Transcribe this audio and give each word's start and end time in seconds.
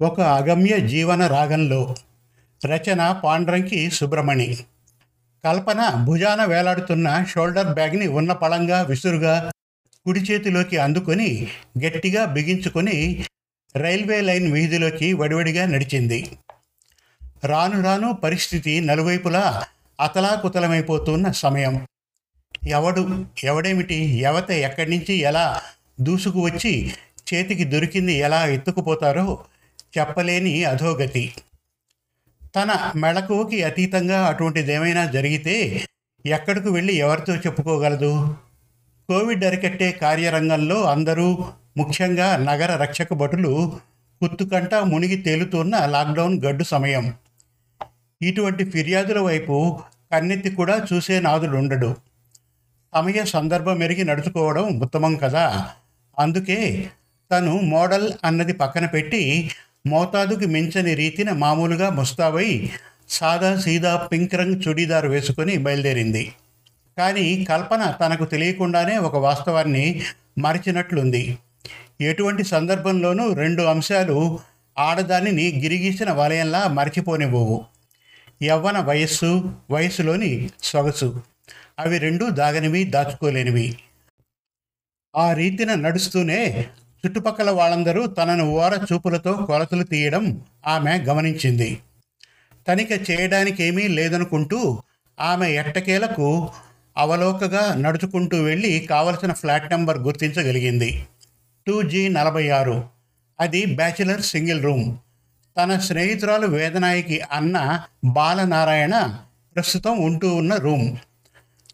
ఒక 0.00 0.20
అగమ్య 0.20 0.78
జీవన 0.78 1.26
రాగంలో 1.26 1.96
రచన 2.66 3.20
పాండ్రంకి 3.24 3.90
సుబ్రమణి 3.90 4.56
కల్పన 5.44 6.04
భుజాన 6.04 6.44
వేలాడుతున్న 6.44 7.24
షోల్డర్ 7.28 7.74
బ్యాగ్ని 7.74 8.08
ఉన్న 8.08 8.32
పళంగా 8.32 8.82
విసురుగా 8.82 9.50
కుడి 10.06 10.20
చేతిలోకి 10.20 10.76
అందుకొని 10.76 11.48
గట్టిగా 11.86 12.24
బిగించుకొని 12.24 13.26
రైల్వే 13.76 14.20
లైన్ 14.20 14.52
వీధిలోకి 14.52 15.12
వడివడిగా 15.12 15.66
నడిచింది. 15.66 16.38
రాను 17.44 17.82
రాను 17.82 18.12
పరిస్థితి 18.12 18.80
నలువైపులా 18.80 19.64
అతలాకుతలమైపోతున్న 20.00 21.30
సమయం. 21.30 21.86
ఎవడు 22.66 23.26
ఎవడేమిటి 23.44 24.20
ఎవత 24.20 24.50
ఎక్కడి 24.50 24.90
నుంచి 24.90 25.14
ఎలా 25.14 25.60
దూసుకు 26.00 26.40
వచ్చి 26.44 26.94
చేతికి 27.32 27.64
దొరికింది 27.64 28.12
ఎలా 28.12 28.46
ఎత్తుకుపోతారో 28.46 29.44
చెప్పలేని 29.98 30.64
అధోగతి. 30.64 31.32
తన 32.56 32.92
మెళకువకి 32.96 33.62
అతీతంగా 33.62 34.26
అటువంటిదేమైనా 34.26 35.06
జరిగితే 35.06 35.86
ఎక్కడికి 36.26 36.68
వెళ్ళి 36.68 36.94
ఎవరితో 36.94 37.34
చెప్పుకోగలదు? 37.34 38.36
కోవిడ్ 39.08 39.44
అరికట్టే 39.44 39.92
కార్యరంగంలో 39.92 40.82
అందరూ 40.84 41.38
ముఖ్యంగా 41.76 42.36
నగర 42.36 42.76
రక్షక 42.76 43.14
భటులు 43.14 43.80
కుత్తుకంట 44.22 44.74
మునిగి 44.74 45.16
తేలుతున్న 45.16 45.86
లాక్డౌన్ 45.86 46.40
గడ్డు 46.44 46.64
సమయం. 46.64 47.14
ఇటువంటి 48.22 48.64
ఫిర్యాదుల 48.64 49.18
వైపు 49.18 49.80
కన్నెత్తి 50.12 50.50
కూడా 50.50 50.86
చూసే 50.94 51.20
నాదుడుండడు 51.20 51.96
సమయ 52.94 53.24
సందర్భం 53.24 53.76
మెరిగి 53.76 54.04
నడుచుకోవడం 54.04 54.80
ఉత్తమం 54.80 55.16
కదా? 55.16 55.72
అందుకే 56.18 56.90
తను 57.30 57.60
మోడల్ 57.60 58.12
అన్నది 58.24 58.52
పక్కన 58.52 58.86
పెట్టి 58.86 59.50
మోతాదుకి 59.86 60.46
మించని 60.46 60.94
రీతిన 60.94 61.30
మామూలుగా 61.30 61.90
ముస్తాబై 61.90 62.70
సాదా 63.08 63.60
సీదా 63.60 63.96
పింక్ 63.96 64.34
రంగ్ 64.34 64.62
చుడీదార్ 64.68 65.06
వేసుకొని 65.06 65.56
బయలుదేరింది. 65.56 66.32
కానీ 66.98 67.44
కల్పన 67.44 67.94
తనకు 68.00 68.24
తెలియకుండానే 68.24 68.96
ఒక 68.96 69.16
వాస్తవాన్ని 69.16 70.02
మరిచినట్లుంది. 70.38 71.38
ఎటువంటి 72.00 72.44
సందర్భంలోనూ 72.44 73.32
రెండు 73.32 73.62
అంశాలు 73.62 74.38
ఆడదానిని 74.78 75.60
గిరిగీసిన 75.62 76.10
వలయంలా 76.10 76.68
మరచిపోనివ్వవు. 76.68 77.64
యవ్వన 78.42 78.78
వయస్సు 78.78 79.52
వయస్సులోని 79.70 80.50
సొగసు. 80.62 81.22
అవి 81.78 81.98
రెండు 81.98 82.30
దాగనివి 82.30 82.84
దాచుకోలేనివి. 82.84 83.78
ఆ 85.16 85.32
రీతిన 85.32 85.74
నడుస్తూనే 85.74 86.66
చుట్టుపక్కల 87.06 87.50
వాళ్ళందరూ 87.50 88.06
తనను 88.06 88.50
ఓర 88.50 88.86
చూపులతో 88.92 89.32
కొలతలు 89.32 89.82
తీయడం 89.82 90.40
ఆమె 90.66 90.98
గమనించింది. 90.98 91.78
తనిఖ 92.68 93.10
చేయడానికేమీ 93.10 93.88
లేదనుకుంటూ 93.88 94.82
ఆమె 95.20 95.50
ఎట్టకేలకు 95.50 96.48
అవలోకగా 96.96 97.74
నడుచుకుంటూ 97.74 98.42
వెళ్ళి 98.42 98.86
కావలసిన 98.90 99.32
ఫ్లాట్ 99.32 99.70
నెంబర్ 99.70 99.98
గుర్తించగలిగింది. 99.98 101.06
టూ 101.66 101.82
జీ 101.82 102.08
నలభై 102.08 102.48
ఆరు. 102.48 102.88
అది 103.40 103.64
బ్యాచిలర్ 103.64 104.22
సింగిల్ 104.22 104.62
రూమ్. 104.62 104.96
తన 105.58 105.78
స్నేహితురాలు 105.78 106.46
వేదనాయికి 106.46 107.20
అన్న 107.32 107.80
బాలనారాయణ 108.04 109.18
ప్రస్తుతం 109.56 109.98
ఉంటూ 109.98 110.34
ఉన్న 110.34 110.54
రూమ్. 110.54 110.96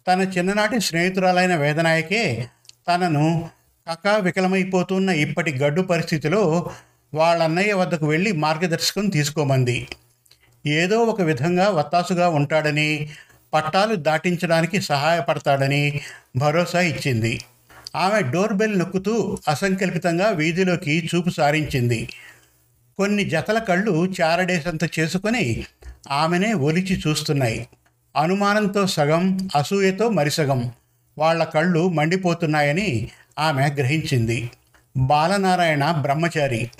తన 0.08 0.20
చిన్ననాటి 0.20 0.80
స్నేహితురాలైన 0.80 1.56
వేదనాయకే 1.56 2.48
తనను 2.88 3.48
కకా 3.90 4.16
వికలమైపోతున్న 4.16 5.10
ఇప్పటి 5.10 5.58
గడ్డు 5.58 5.82
పరిస్థితిలో 5.82 6.70
వాళ్ళ 7.14 7.42
అన్నయ్య 7.42 7.72
వద్దకు 7.72 8.06
వెళ్ళి 8.06 8.32
మార్గదర్శకం 8.32 9.08
తీసుకోమంది. 9.08 9.88
ఏదో 10.66 10.98
ఒక 10.98 11.22
విధంగా 11.22 11.68
వత్తాసుగా 11.70 12.28
ఉంటాడని 12.28 13.10
పట్టాలు 13.54 13.94
దాటించడానికి 13.94 14.80
సహాయపడతాడని 14.80 16.00
భరోసా 16.36 16.80
ఇచ్చింది. 16.80 17.40
ఆమె 17.96 18.32
డోర్ 18.32 18.52
బెల్ 18.52 18.78
నొక్కుతూ 18.78 19.38
అసంకల్పితంగా 19.48 20.28
వీధిలోకి 20.28 21.10
చూపు 21.14 21.30
సారించింది. 21.30 22.08
కొన్ని 22.98 23.24
జతల 23.24 23.58
కళ్ళు 23.58 24.14
చారడేసంత 24.20 24.98
చేసుకొని 24.98 25.64
ఆమెనే 26.10 26.52
ఒలిచి 26.52 27.02
చూస్తున్నాయి. 27.08 27.68
అనుమానంతో 28.16 28.86
సగం 28.86 29.48
అసూయతో 29.56 30.08
మరిసగం. 30.08 30.70
వాళ్ళ 31.18 31.44
కళ్ళు 31.44 31.88
మండిపోతున్నాయని 31.88 33.10
ఆమె 33.38 33.68
గ్రహించింది. 33.68 34.50
బాలనారాయణ 34.96 35.90
బ్రహ్మచారి. 35.90 36.70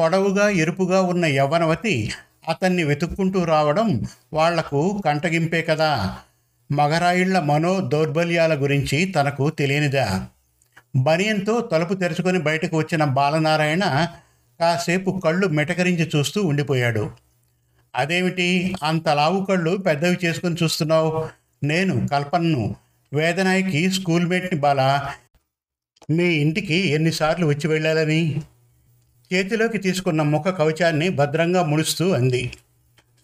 పొడవుగా 0.00 0.48
ఎరుపుగా 0.48 1.02
ఉన్న 1.02 1.24
యవ్వనవతి 1.24 2.12
అతన్ని 2.48 2.84
వెతుక్కుంటూ 2.84 3.44
రావడం 3.44 4.02
వాళ్ళకు 4.32 5.02
కంటగింపే 5.04 5.62
కదా. 5.62 6.18
మగరాయిళ్ళ 6.72 7.38
మనో 7.38 7.80
దౌర్బల్యాల 7.80 8.54
గురించి 8.54 9.04
తనకు 9.04 9.50
తెలియనిదా? 9.50 10.26
బనియంతో 10.96 11.60
తలుపు 11.60 11.94
తెరుచుకొని 11.94 12.38
బయటకు 12.38 12.78
వచ్చిన 12.78 13.04
బాలనారాయణ 13.04 14.06
కాసేపు 14.60 15.20
కళ్ళు 15.24 15.46
మెటకరించి 15.46 16.10
చూస్తూ 16.16 16.46
ఉండిపోయాడు. 16.46 17.10
అదేమిటి? 17.94 18.74
అంత 18.82 19.08
లావు 19.08 19.44
కళ్ళు 19.44 19.76
పెద్దవి 19.76 20.18
చేసుకుని 20.24 20.56
చూస్తున్నావు? 20.62 21.28
నేను 21.64 22.08
కల్పన్ను 22.08 22.76
వేదనాయికి 23.12 23.90
స్కూల్ 23.90 24.26
మేట్ని 24.26 24.60
బాల. 24.60 25.06
మీ 26.10 26.24
ఇంటికి 26.24 26.74
ఎన్నిసార్లు 26.74 27.46
వచ్చి 27.46 27.68
వెళ్ళాలని? 27.68 28.42
చేతిలోకి 29.34 29.78
తీసుకున్న 29.78 30.22
ముఖ 30.22 30.48
కవచాన్ని 30.48 31.08
భద్రంగా 31.08 31.62
ముడుస్తూ 31.62 32.10
అంది. 32.10 32.52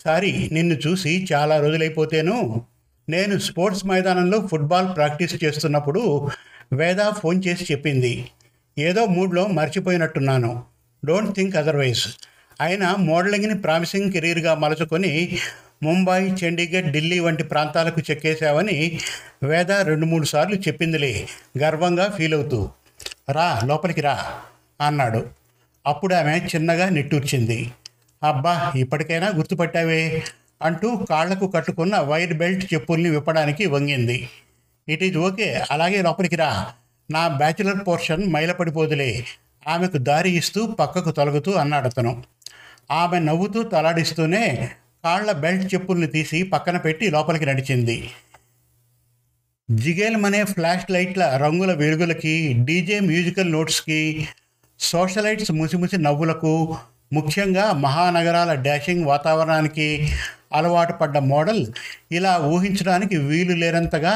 సారీ 0.04 0.48
నిన్ను 0.52 0.74
చూసి 0.74 1.26
చాలా 1.32 1.60
రోజులైపోతేను. 1.60 2.62
నేను 3.08 3.38
స్పోర్ట్స్ 3.38 3.86
మైదానంలో 3.86 4.46
ఫుట్బాల్ 4.46 4.96
ప్రాక్టీస్ 4.96 5.44
చేస్తున్నప్పుడు 5.44 6.28
వేద 6.72 6.96
ఫోన్ 7.10 7.42
చేసి 7.46 7.64
చెప్పింది. 7.64 8.28
ఏదో 8.78 9.06
మూడ్లో 9.06 9.46
మర్చిపోయినట్టున్నాను. 9.46 10.62
Don't 11.04 11.36
think 11.36 11.56
otherwise. 11.56 12.06
అయినా 12.60 12.96
మోడలింగ్ని 12.96 13.58
ప్రామిసింగ్ 13.58 14.12
కెరీర్గా 14.12 14.54
మలుచుకొని 14.54 15.38
ముంబై 15.82 16.28
చండీగఢ్ 16.28 16.92
ఢిల్లీ 16.92 17.18
వంటి 17.18 17.42
ప్రాంతాలకు 17.42 18.00
చెక్కేశావని 18.00 19.00
వేద 19.42 19.72
రెండు 19.72 20.06
మూడు 20.06 20.24
సార్లు 20.24 20.54
చెప్పిందిలే. 20.54 21.28
గర్వంగా 21.58 22.14
ఫీల్ 22.18 22.34
అవుతూ. 22.34 22.70
రా 23.30 23.60
లోపలికి 23.64 24.00
రా 24.00 24.24
అన్నాడు. 24.80 25.26
అప్పుడు 25.86 26.14
ఆమె 26.14 26.38
చిన్నగా 26.54 26.88
నిట్టూర్చింది. 26.88 27.72
అబ్బా 28.22 28.72
ఇప్పటికైనా 28.76 29.28
గుర్తుపట్టావే 29.28 30.22
అంటూ 30.62 30.96
కాళ్ళకు 30.96 31.48
కట్టుకున్న 31.48 31.98
వైర్ 31.98 32.34
బెల్ట్ 32.34 32.74
చెప్పుల్ని 32.74 33.10
విప్పడానికి 33.10 33.66
వంగింది. 33.66 34.28
ఇట్ 34.88 35.02
ఈజ్ 35.02 35.16
ఓకే 35.16 35.64
అలాగే 35.70 36.02
లోపలికి 36.02 36.36
రా. 36.36 36.66
నా 37.10 37.28
బ్యాచులర్ 37.28 37.86
పోర్షన్ 37.88 38.32
మైలపడిపోదులే. 38.32 39.24
ఆమెకు 39.68 39.98
దారి 39.98 40.30
ఇస్తూ 40.30 40.66
పక్కకు 40.66 41.10
తొలగుతూ 41.10 41.52
అన్నాడు 41.52 41.86
అతను 41.86 42.24
ఆమె 42.90 43.18
నవ్వుతూ 43.18 43.62
తలాడిస్తూనే 43.62 44.70
కాళ్ళ 45.04 45.32
బెల్ట్ 45.32 45.74
చెప్పుల్ని 45.74 46.06
తీసి 46.06 46.42
పక్కన 46.42 46.76
పెట్టి 46.76 47.10
లోపలికి 47.10 47.46
నడిచింది. 47.46 48.10
జిగేల్మనే 49.70 50.44
ఫ్లాష్ 50.44 50.90
లైట్ల 50.90 51.36
రంగుల 51.36 51.72
వెలుగులకి 51.72 52.62
డీజే 52.64 53.00
మ్యూజికల్ 53.00 53.52
నోట్స్కి 53.52 54.28
సోషలైట్స్ 54.80 55.52
ముసిముసి 55.52 55.98
నవ్వులకు 55.98 56.76
ముఖ్యంగా 57.12 57.72
మహానగరాల 57.72 58.54
డాషింగ్ 58.54 59.04
వాతావరణానికి 59.04 60.08
అలవాటు 60.52 60.92
పడ్డ 60.92 61.18
మోడల్ 61.18 61.66
ఇలా 62.12 62.38
ఊహించడానికి 62.38 63.16
వీలు 63.16 63.52
లేనంతగా 63.52 64.14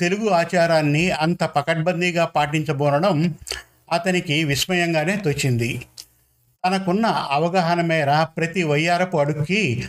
తెలుగు 0.00 0.28
ఆచారాన్ని 0.28 1.10
అంత 1.10 1.44
పకడ్బందీగా 1.44 2.24
పాటించబోనడం 2.24 3.36
అతనికి 3.92 4.44
విస్మయంగానే 4.44 5.16
తోచింది. 5.16 5.86
తనకున్న 6.64 7.06
అవగాహన 7.06 7.80
మేర 7.80 8.26
ప్రతి 8.36 8.62
వయ్యారపు 8.62 9.16
అడుక్కి 9.16 9.84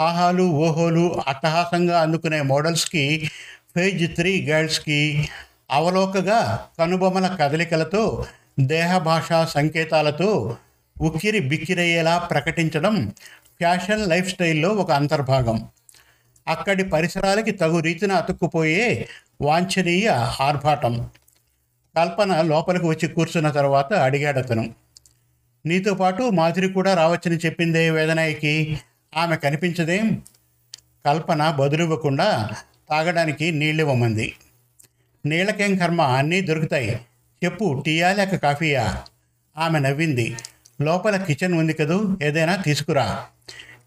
ఆహాలు 0.00 0.42
ఓహోలు 0.42 1.22
అట్టహాసంగా 1.28 2.00
అందుకునే 2.00 2.42
మోడల్స్కి 2.42 3.30
పేజ్ 3.76 4.14
త్రీ 4.14 4.46
గర్ల్స్కి 4.46 5.28
అవలోకగా 5.70 6.66
కనుబొమల 6.78 7.36
కదలికలతో 7.40 8.26
దేహ 8.60 8.98
భాషా 8.98 9.44
సంకేతాలతో 9.44 10.56
ఉక్కిరి 11.00 11.40
బిక్కిరయ్యేలా 11.40 12.18
ప్రకటించడం 12.18 13.12
ఫ్యాషన్ 13.58 14.08
లైఫ్ 14.08 14.28
స్టైల్లో 14.28 14.68
ఒక 14.68 14.90
అంతర్భాగం. 14.90 15.68
అక్కడి 16.48 16.84
పరిసరాలకి 16.84 17.50
తగు 17.50 17.78
రీతిన 17.78 18.12
అతుక్కుపోయే 18.12 19.08
వాంఛనీయ 19.40 20.08
ఆర్భాటం. 20.40 21.10
కల్పన 21.96 22.42
లోపలికి 22.42 22.86
వచ్చి 22.86 23.08
కూర్చున్న 23.08 23.50
తర్వాత 23.50 23.92
అడిగాడు 23.92 24.38
అతను 24.38 24.74
నీతో 25.66 25.94
పాటు 25.94 26.22
మాధురి 26.22 26.68
కూడా 26.68 26.94
రావచ్చని 26.94 27.36
చెప్పిందే 27.36 27.90
వేదనాయికి? 27.90 28.80
ఆమె 29.16 29.36
కనిపించదేం. 29.36 30.22
కల్పన 31.06 31.50
బదులివ్వకుండా 31.50 32.48
తాగడానికి 32.90 33.50
నీళ్ళివ్వమంది. 33.50 34.34
నీళ్ళకేం 35.26 35.76
కర్మ? 35.76 36.02
అన్నీ 36.02 36.40
దొరుకుతాయి. 36.40 37.00
చెప్పు 37.44 37.82
టీయా 37.86 38.12
లేక 38.12 38.36
కాఫీయా? 38.36 39.02
ఆమె 39.58 39.78
నవ్వింది. 39.78 40.36
లోపల 40.82 41.16
కిచెన్ 41.16 41.54
ఉంది 41.54 41.72
కదూ? 41.72 42.18
ఏదైనా 42.22 42.56
తీసుకురా. 42.56 43.26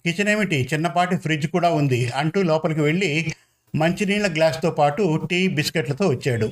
కిచెన్ 0.05 0.29
ఏమిటి? 0.29 0.69
చిన్నపాటి 0.73 1.17
ఫ్రిడ్జ్ 1.17 1.47
కూడా 1.47 1.69
ఉంది. 1.69 2.11
అంటూ 2.15 2.41
లోపలికి 2.41 2.81
వెళ్ళి 2.81 3.33
మంచినీళ్ళ 3.75 4.35
గ్లాస్తో 4.35 4.71
పాటు 4.71 5.27
టీ 5.31 5.47
బిస్కెట్లతో 5.47 6.07
వచ్చాడు. 6.07 6.51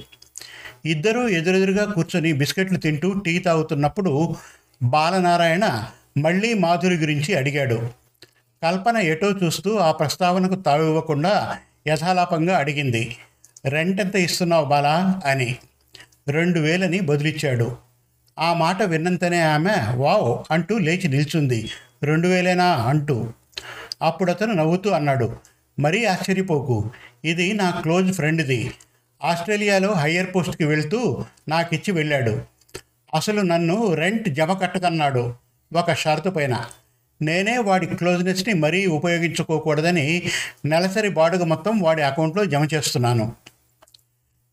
ఇద్దరూ 0.85 1.27
ఎదురెదురుగా 1.27 1.85
కూర్చొని 1.85 2.33
బిస్కెట్లు 2.33 2.77
తింటూ 2.77 3.19
టీ 3.19 3.39
తాగుతున్నప్పుడు 3.39 4.35
బాలనారాయణ 4.83 5.85
మళ్ళీ 6.17 6.53
మాధురి 6.53 6.95
గురించి 6.95 7.35
అడిగాడు. 7.35 8.00
కల్పన 8.63 8.97
ఎటో 8.97 9.31
చూస్తూ 9.31 9.77
ఆ 9.77 9.91
ప్రస్తావనకు 9.91 10.55
తావివ్వకుండా 10.55 11.57
యథాలాపంగా 11.87 12.57
అడిగింది. 12.57 13.17
రెంట్ 13.65 14.01
ఎంత 14.01 14.15
ఇస్తున్నావు 14.15 14.65
బాలా? 14.65 15.21
అని. 15.25 15.55
రెండు 16.27 16.59
వేలని 16.59 16.99
బదులిచ్చాడు. 16.99 17.77
ఆ 18.39 18.53
మాట 18.53 18.83
విన్నంతనే 18.83 19.41
ఆమె 19.41 19.73
వావ్ 19.95 20.53
అంటూ 20.53 20.77
లేచి 20.77 21.07
నిల్చుంది. 21.07 21.69
రెండు 22.03 22.27
వేలేనా 22.27 22.65
అంటూ. 22.65 23.27
అప్పుడు 24.01 24.31
అతను 24.31 24.53
నవ్వుతూ 24.53 24.89
అన్నాడు. 24.89 25.35
మరీ 25.79 26.05
ఆశ్చర్యపోకు. 26.05 26.89
ఇది 27.25 27.53
నా 27.53 27.69
క్లోజ్ 27.69 28.13
ఫ్రెండ్ది. 28.13 28.71
ఆస్ట్రేలియాలో 29.23 29.93
హయ్యర్ 29.93 30.35
పోస్ట్కి 30.35 30.63
వెళ్తూ 30.63 31.25
నాకిచ్చి 31.49 31.91
వెళ్ళాడు. 31.91 32.41
అసలు 33.13 33.41
నన్ను 33.41 33.93
రెంట్ 33.93 34.29
జమ 34.29 34.53
కట్టకన్నాడు 34.53 35.35
ఒక 35.75 35.93
షరతు 35.93 36.29
పైన. 36.29 36.65
నేనే 37.21 37.57
వాడి 37.57 37.85
క్లోజ్నెస్ని 37.85 38.53
మరీ 38.53 38.85
ఉపయోగించుకోకూడదని 38.85 40.23
నెలసరి 40.65 41.09
బాడుగ 41.09 41.43
మొత్తం 41.43 41.79
వాడి 41.79 42.01
అకౌంట్లో 42.01 42.45
జమ 42.45 42.67
చేస్తున్నాను. 42.73 43.33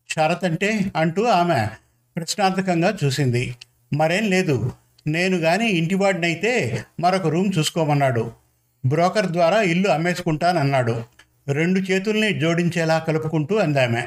షరత్ 0.09 0.45
అంటే 0.45 0.91
అంటూ 0.95 1.23
ఆమె 1.23 1.67
ప్రశ్నార్థకంగా 2.17 2.97
చూసింది. 3.03 3.55
మరేం 3.93 4.29
లేదు. 4.29 4.71
నేను 5.07 5.39
కానీ 5.39 5.67
ఇంటివాడినైతే 5.67 6.83
మరొక 6.99 7.27
రూమ్ 7.27 7.51
చూసుకోమన్నాడు. 7.57 8.31
బ్రోకర్ 8.85 9.27
ద్వారా 9.27 9.61
ఇల్లు 9.61 9.87
అమ్మేసుకుంటానన్నాడు. 9.87 11.03
రెండు 11.47 11.79
చేతుల్ని 11.79 12.39
జోడించేలా 12.39 12.99
కలుపుకుంటూ 12.99 13.55
అందామె. 13.55 14.03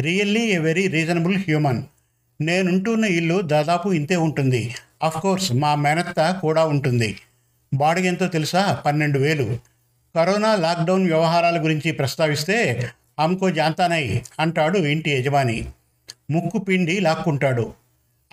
Really 0.00 0.40
a 0.40 0.58
very 0.58 0.86
reasonable 0.86 1.36
human. 1.36 1.82
నేనుంటున్న 2.40 3.04
ఇల్లు 3.04 3.40
దాదాపు 3.40 3.92
ఇంతే 3.92 4.16
ఉంటుంది. 4.16 4.74
కోర్స్ 5.20 5.52
మా 5.52 5.74
మేనత్త 5.74 6.38
కూడా 6.42 6.64
ఉంటుంది. 6.64 7.16
బాడుగ 7.74 8.06
ఎంతో 8.06 8.26
తెలుసా? 8.26 8.82
పన్నెండు 8.86 9.18
వేలు. 9.18 9.58
కరోనా 10.16 10.56
లాక్డౌన్ 10.56 11.06
వ్యవహారాల 11.06 11.64
గురించి 11.64 11.92
ప్రస్తావిస్తే 11.92 12.88
అమ్కో 13.18 13.50
జాంతానై 13.50 14.22
అంటాడు 14.40 14.78
ఇంటి 14.78 15.10
యజమాని. 15.10 15.68
ముక్కు 16.30 16.58
పిండి 16.58 17.00
లాక్కుంటాడు. 17.00 17.72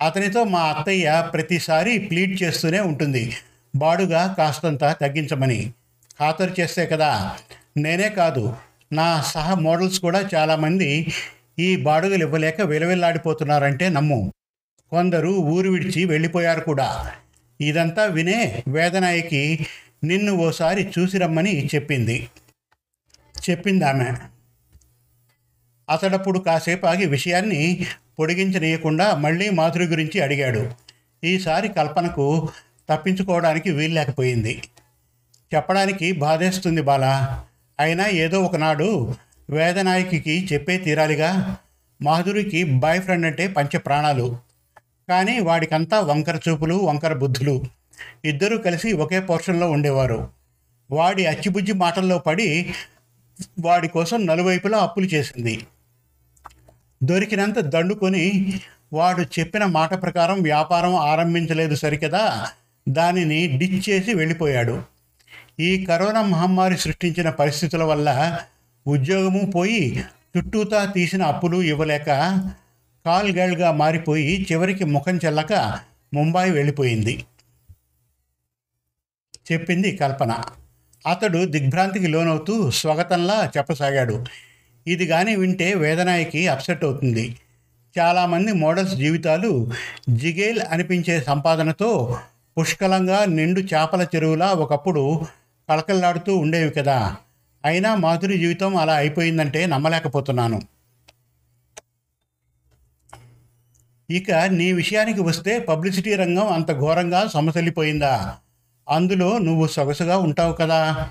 అతనితో 0.02 0.44
మా 0.44 0.60
అత్తయ్య 0.60 1.28
ప్రతిసారి 1.32 1.98
ప్లీడ్ 1.98 2.42
చేస్తూనే 2.42 2.80
ఉంటుంది. 2.80 3.36
బాడుగా 3.76 4.34
కాస్తంత 4.38 4.84
తగ్గించమని. 4.84 5.72
ఖాతరు 6.20 6.60
చేస్తే 6.60 6.86
కదా? 6.86 7.36
నేనే 7.76 8.08
కాదు. 8.08 8.56
నా 8.92 9.22
సహ 9.22 9.54
మోడల్స్ 9.54 10.00
కూడా 10.00 10.28
చాలామంది 10.34 11.12
ఈ 11.58 11.76
బాడుగలు 11.76 12.24
ఇవ్వలేక 12.24 12.60
విలవిల్లాడిపోతున్నారంటే 12.60 13.88
నమ్ము. 13.88 14.32
కొందరు 14.90 15.28
ఊరు 15.28 15.70
విడిచి 15.70 16.04
వెళ్ళిపోయారు 16.04 16.60
కూడా. 16.60 17.10
ఇదంతా 17.60 18.04
వినే 18.04 18.64
వేదనాయికి 18.68 19.66
నిన్ను 20.04 20.32
ఓసారి 20.32 20.90
చూసి 20.98 21.18
రమ్మని 21.18 21.66
చెప్పింది. 21.66 22.28
చెప్పింది 23.50 23.84
ఆమె 23.84 24.12
అతడప్పుడు 25.90 26.38
కాసేపు 26.38 26.86
ఆగి 26.86 27.06
విషయాన్ని 27.06 27.86
పొడిగించనీయకుండా 28.18 29.14
మళ్ళీ 29.14 29.50
మాధురి 29.50 29.84
గురించి 29.84 30.20
అడిగాడు. 30.20 30.72
ఈసారి 31.24 31.68
కల్పనకు 31.68 32.48
తప్పించుకోవడానికి 32.90 33.70
వీల్లేకపోయింది. 33.70 34.62
చెప్పడానికి 35.54 36.12
బాధేస్తుంది 36.12 36.82
బాల. 36.82 37.04
అయినా 37.80 38.08
ఏదో 38.08 38.42
ఒకనాడు 38.42 39.14
వేదనాయకికి 39.50 40.48
చెప్పే 40.52 40.78
తీరాలిగా 40.78 41.56
మాధురికి 42.02 42.64
బాయ్ 42.64 43.02
ఫ్రెండ్ 43.02 43.26
అంటే 43.26 43.48
పంచ 43.48 43.78
ప్రాణాలు 43.78 44.38
కానీ 45.08 45.38
వాడికంతా 45.38 46.00
వంకర 46.00 46.40
చూపులు 46.48 46.74
వంకర 46.74 47.12
బుద్ధులు. 47.14 47.64
ఇద్దరూ 48.24 48.58
కలిసి 48.58 48.92
ఒకే 48.92 49.20
పోర్షన్లో 49.20 49.70
ఉండేవారు. 49.70 50.28
వాడి 50.90 51.26
అచ్చిబుజ్జి 51.26 51.72
మాటల్లో 51.72 52.18
పడి 52.18 52.74
వాడి 53.60 53.88
కోసం 53.88 54.26
నలువైపులా 54.26 54.78
అప్పులు 54.78 55.06
చేసింది. 55.06 55.66
దొరికినంత 57.04 57.58
దండుకొని 57.58 58.60
వాడు 58.92 59.22
చెప్పిన 59.22 59.64
మాట 59.64 60.02
ప్రకారం 60.02 60.42
వ్యాపారం 60.42 60.94
ఆరంభించలేదు 60.94 61.74
సరికదా? 61.74 62.46
దానిని 62.88 63.58
డిచ్ 63.58 63.90
చేసి 63.90 64.14
వెళ్ళిపోయాడు. 64.14 64.82
ఈ 65.60 65.84
కరోనా 65.84 66.22
మహమ్మారి 66.22 66.78
సృష్టించిన 66.78 67.30
పరిస్థితుల 67.30 67.82
వల్ల 67.82 68.38
ఉద్యోగము 68.86 69.50
పోయి 69.50 70.04
చుట్టూతా 70.36 70.84
తీసిన 70.84 71.22
అప్పులు 71.22 71.62
ఇవ్వలేక 71.62 72.08
కాల్ 73.06 73.36
గర్ల్గా 73.36 73.72
మారిపోయి 73.72 74.46
చివరికి 74.52 74.84
ముఖం 74.84 75.16
చెల్లక 75.16 75.78
ముంబాయి 76.14 76.50
వెళ్ళిపోయింది. 76.50 77.24
చెప్పింది 79.52 79.96
కల్పన. 79.96 80.42
అతడు 81.06 81.44
దిగ్భ్రాంతికి 81.44 82.06
లోనవుతూ 82.06 82.70
స్వాగతంలా 82.70 83.52
చెప్పసాగాడు. 83.56 84.24
ఇది 84.86 85.06
కానీ 85.06 85.36
వింటే 85.36 85.74
వేదనాయికి 85.74 86.48
అప్సెట్ 86.48 86.84
అవుతుంది. 86.84 87.36
చాలామంది 87.98 88.52
మోడల్స్ 88.52 88.94
జీవితాలు 88.94 89.70
జిగేల్ 90.08 90.60
అనిపించే 90.60 91.20
సంపాదనతో 91.20 92.18
పుష్కలంగా 92.58 93.24
నిండు 93.24 93.60
చేపల 93.60 94.02
చెరువులా 94.02 94.52
ఒకప్పుడు 94.52 95.20
కళకళలాడుతూ 95.68 96.36
ఉండేవి 96.36 96.70
కదా. 96.70 97.16
అయినా 97.64 97.94
మాధురి 97.94 98.38
జీవితం 98.38 98.76
అలా 98.76 98.94
అయిపోయిందంటే 98.94 99.66
నమ్మలేకపోతున్నాను. 99.66 100.75
ఇక 104.10 104.32
నీ 104.32 104.72
విషయానికి 104.72 105.22
వస్తే 105.22 105.58
పబ్లిసిటీ 105.58 106.14
రంగం 106.14 106.52
అంత 106.52 106.72
ఘోరంగా 106.72 107.26
సమసలిపోయిందా 107.26 108.36
అందులో 108.90 109.38
నువ్వు 109.38 109.66
సొగసుగా 109.66 110.16
ఉంటావు 110.18 110.52
కదా? 110.52 111.10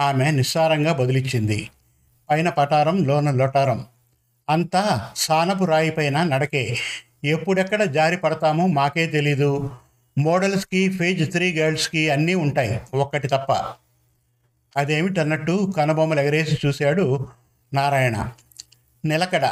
ఆమె 0.00 0.30
నిస్సారంగా 0.30 0.92
బదిలిచ్చింది. 0.92 1.68
పైన 2.30 2.48
పటారం 2.48 3.04
లోన 3.04 3.30
లొటారం. 3.30 3.86
అంతా 4.50 5.10
సానపు 5.16 5.64
రాయిపైన 5.64 6.22
నడకే. 6.22 6.76
ఎప్పుడెక్కడ 7.24 7.82
జారి 7.82 8.16
పడతామో 8.16 8.66
మాకే 8.66 9.06
తెలీదు. 9.06 9.70
మోడల్స్కి 10.18 10.88
ఫేజ్ 10.88 11.32
త్రీ 11.32 11.52
గర్ల్స్కి 11.52 12.10
అన్నీ 12.10 12.34
ఉంటాయి. 12.34 12.80
ఒక్కటి 12.94 13.28
తప్ప. 13.28 13.52
అదేమిటన్నట్టు 14.76 15.72
కనుబొమ్మలు 15.76 16.20
ఎగరేసి 16.20 16.58
చూశాడు 16.66 17.28
నారాయణ. 17.74 18.30
నిలకడ. 19.04 19.50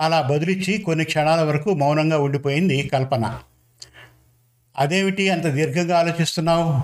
అలా 0.00 0.22
బదులిచ్చి 0.22 0.78
కొన్ని 0.78 1.04
క్షణాల 1.04 1.40
వరకు 1.40 1.74
మౌనంగా 1.74 2.18
ఉండిపోయింది 2.18 2.88
కల్పన. 2.88 3.40
అదేమిటి 4.78 5.30
అంత 5.30 5.46
దీర్ఘంగా 5.46 5.98
ఆలోచిస్తున్నావు? 5.98 6.82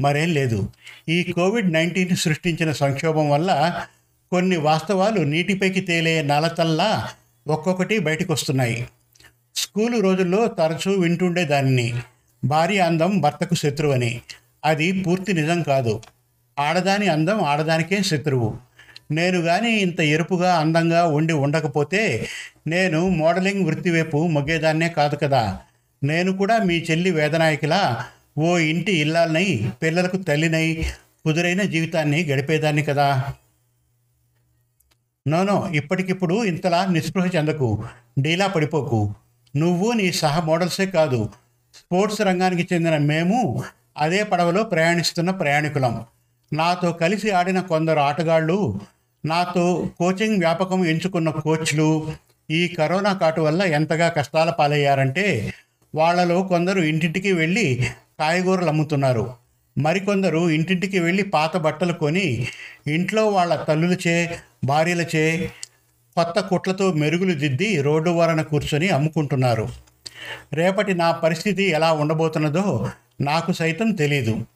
మరేం 0.00 0.32
లేదు. 0.32 0.68
ఈ 1.08 1.22
కోవిడ్ 1.22 1.72
నైన్టీన్ 1.72 2.16
సృష్టించిన 2.16 2.72
సంక్షోభం 2.72 3.30
వల్ల 3.30 3.80
కొన్ని 4.30 4.56
వాస్తవాలు 4.56 5.20
నీటిపైకి 5.20 5.80
తేలే 5.80 6.22
నలతల్లా 6.22 7.08
ఒక్కొక్కటి 7.46 7.98
బయటకు 7.98 8.32
వస్తున్నాయి 8.32 8.88
స్కూలు 9.56 10.00
రోజుల్లో 10.00 10.46
తరచూ 10.46 10.92
వింటుండే 10.92 11.44
దానిని 11.44 11.94
భార్య 12.44 12.80
అందం 12.80 13.20
భర్తకు 13.20 13.54
శత్రువని. 13.54 14.20
అది 14.64 15.02
పూర్తి 15.02 15.32
నిజం 15.32 15.62
కాదు. 15.62 16.02
ఆడదాని 16.58 17.08
అందం 17.08 17.42
ఆడదానికే 17.42 18.02
శత్రువు. 18.02 18.58
నేను 19.12 19.40
కానీ 19.40 19.70
ఇంత 19.70 20.00
ఎరుపుగా 20.00 20.54
అందంగా 20.54 21.06
ఉండి 21.06 21.32
ఉండకపోతే 21.32 22.28
నేను 22.66 23.08
మోడలింగ్ 23.08 23.66
వృత్తి 23.66 23.90
వైపు 23.90 24.26
మొగ్గేదాన్నే 24.26 24.88
కాదు 24.88 25.16
కదా. 25.16 25.60
నేను 26.04 26.36
కూడా 26.36 26.58
మీ 26.58 26.76
చెల్లి 26.90 27.10
వేదనాయకిలా 27.10 28.04
ఓ 28.38 28.58
ఇంటి 28.58 28.92
ఇల్లాలనై 28.92 29.70
పిల్లలకు 29.82 30.16
తల్లినై 30.16 30.84
కుదురైన 31.24 31.62
జీవితాన్ని 31.62 32.24
గడిపేదాన్ని 32.24 32.82
కదా. 32.82 33.24
నోనో 35.28 35.68
ఇప్పటికిప్పుడు 35.74 36.44
ఇంతలా 36.44 36.86
నిస్పృహ 36.86 37.26
చెందకు 37.26 37.84
డీలా 38.18 38.46
పడిపోకు. 38.46 39.14
నువ్వు 39.56 39.92
నీ 39.92 40.12
సహ 40.12 40.40
మోడల్సే 40.40 40.86
కాదు. 40.86 41.28
స్పోర్ట్స్ 41.74 42.20
రంగానికి 42.20 42.74
చెందిన 42.74 42.96
మేము 42.96 43.62
అదే 43.96 44.22
పడవలో 44.22 44.62
ప్రయాణిస్తున్న 44.62 45.30
ప్రయాణికులం. 45.30 46.04
నాతో 46.52 46.92
కలిసి 46.92 47.30
ఆడిన 47.30 47.60
కొందరు 47.60 47.98
ఆటగాళ్ళు 47.98 48.80
నాతో 49.24 49.88
కోచింగ్ 49.98 50.38
వ్యాపకం 50.38 50.84
ఎంచుకున్న 50.84 51.30
కోచ్లు 51.30 52.12
ఈ 52.50 52.68
కరోనా 52.68 53.12
కాటు 53.12 53.40
వల్ల 53.40 53.62
ఎంతగా 53.62 54.08
కష్టాల 54.08 54.50
పాలయ్యారంటే 54.50 55.52
వాళ్ళలో 55.94 56.42
కొందరు 56.42 56.80
ఇంటింటికి 56.80 57.32
వెళ్ళి 57.32 57.86
కాయగూరలు 58.20 58.68
అమ్ముతున్నారు. 58.68 59.34
మరికొందరు 59.78 60.50
ఇంటింటికి 60.50 60.98
వెళ్ళి 60.98 61.22
పాత 61.22 61.56
బట్టలు 61.56 61.92
కొని 61.92 62.46
ఇంట్లో 62.86 63.28
వాళ్ళ 63.28 63.54
తల్లులచే 63.54 64.38
భార్యలచే 64.64 65.50
కొత్త 66.16 66.40
కుట్లతో 66.40 66.92
మెరుగులు 66.92 67.34
దిద్ది 67.34 67.82
రోడ్డు 67.82 68.10
వరన 68.10 68.42
కూర్చొని 68.42 68.88
అమ్ముకుంటున్నారు. 68.88 69.68
రేపటి 70.52 70.94
నా 70.94 71.10
పరిస్థితి 71.10 71.64
ఎలా 71.64 71.92
ఉండబోతున్నదో 71.92 72.88
నాకు 73.20 73.52
సైతం 73.52 73.90
తెలీదు. 73.90 74.46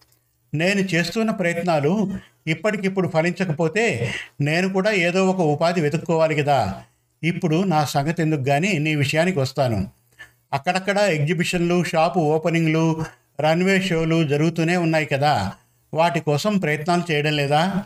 నేను 0.55 0.81
చేస్తున్న 0.81 1.31
ప్రయత్నాలు 1.31 2.15
ఇప్పటికిప్పుడు 2.47 3.09
ఫలించకపోతే 3.09 4.15
నేను 4.41 4.69
కూడా 4.69 4.91
ఏదో 4.91 5.27
ఒక 5.27 5.41
ఉపాధి 5.41 5.81
వెతుక్కోవాలి 5.81 6.35
కదా. 6.35 6.83
ఇప్పుడు 7.25 7.65
నా 7.65 7.85
సంగతి 7.85 8.23
ఎందుకు 8.23 8.45
కానీ 8.45 8.79
నీ 8.79 8.95
విషయానికి 8.95 9.39
వస్తాను. 9.39 9.87
అక్కడక్కడ 10.53 10.99
ఎగ్జిబిషన్లు 10.99 11.85
షాపు 11.85 12.19
ఓపెనింగ్లు 12.19 13.05
రన్వే 13.41 13.81
షోలు 13.81 14.29
జరుగుతూనే 14.29 14.77
ఉన్నాయి 14.77 15.07
కదా. 15.07 15.53
వాటి 15.95 16.21
కోసం 16.21 16.59
ప్రయత్నాలు 16.59 17.13
చేయడం 17.13 17.37
లేదా? 17.37 17.85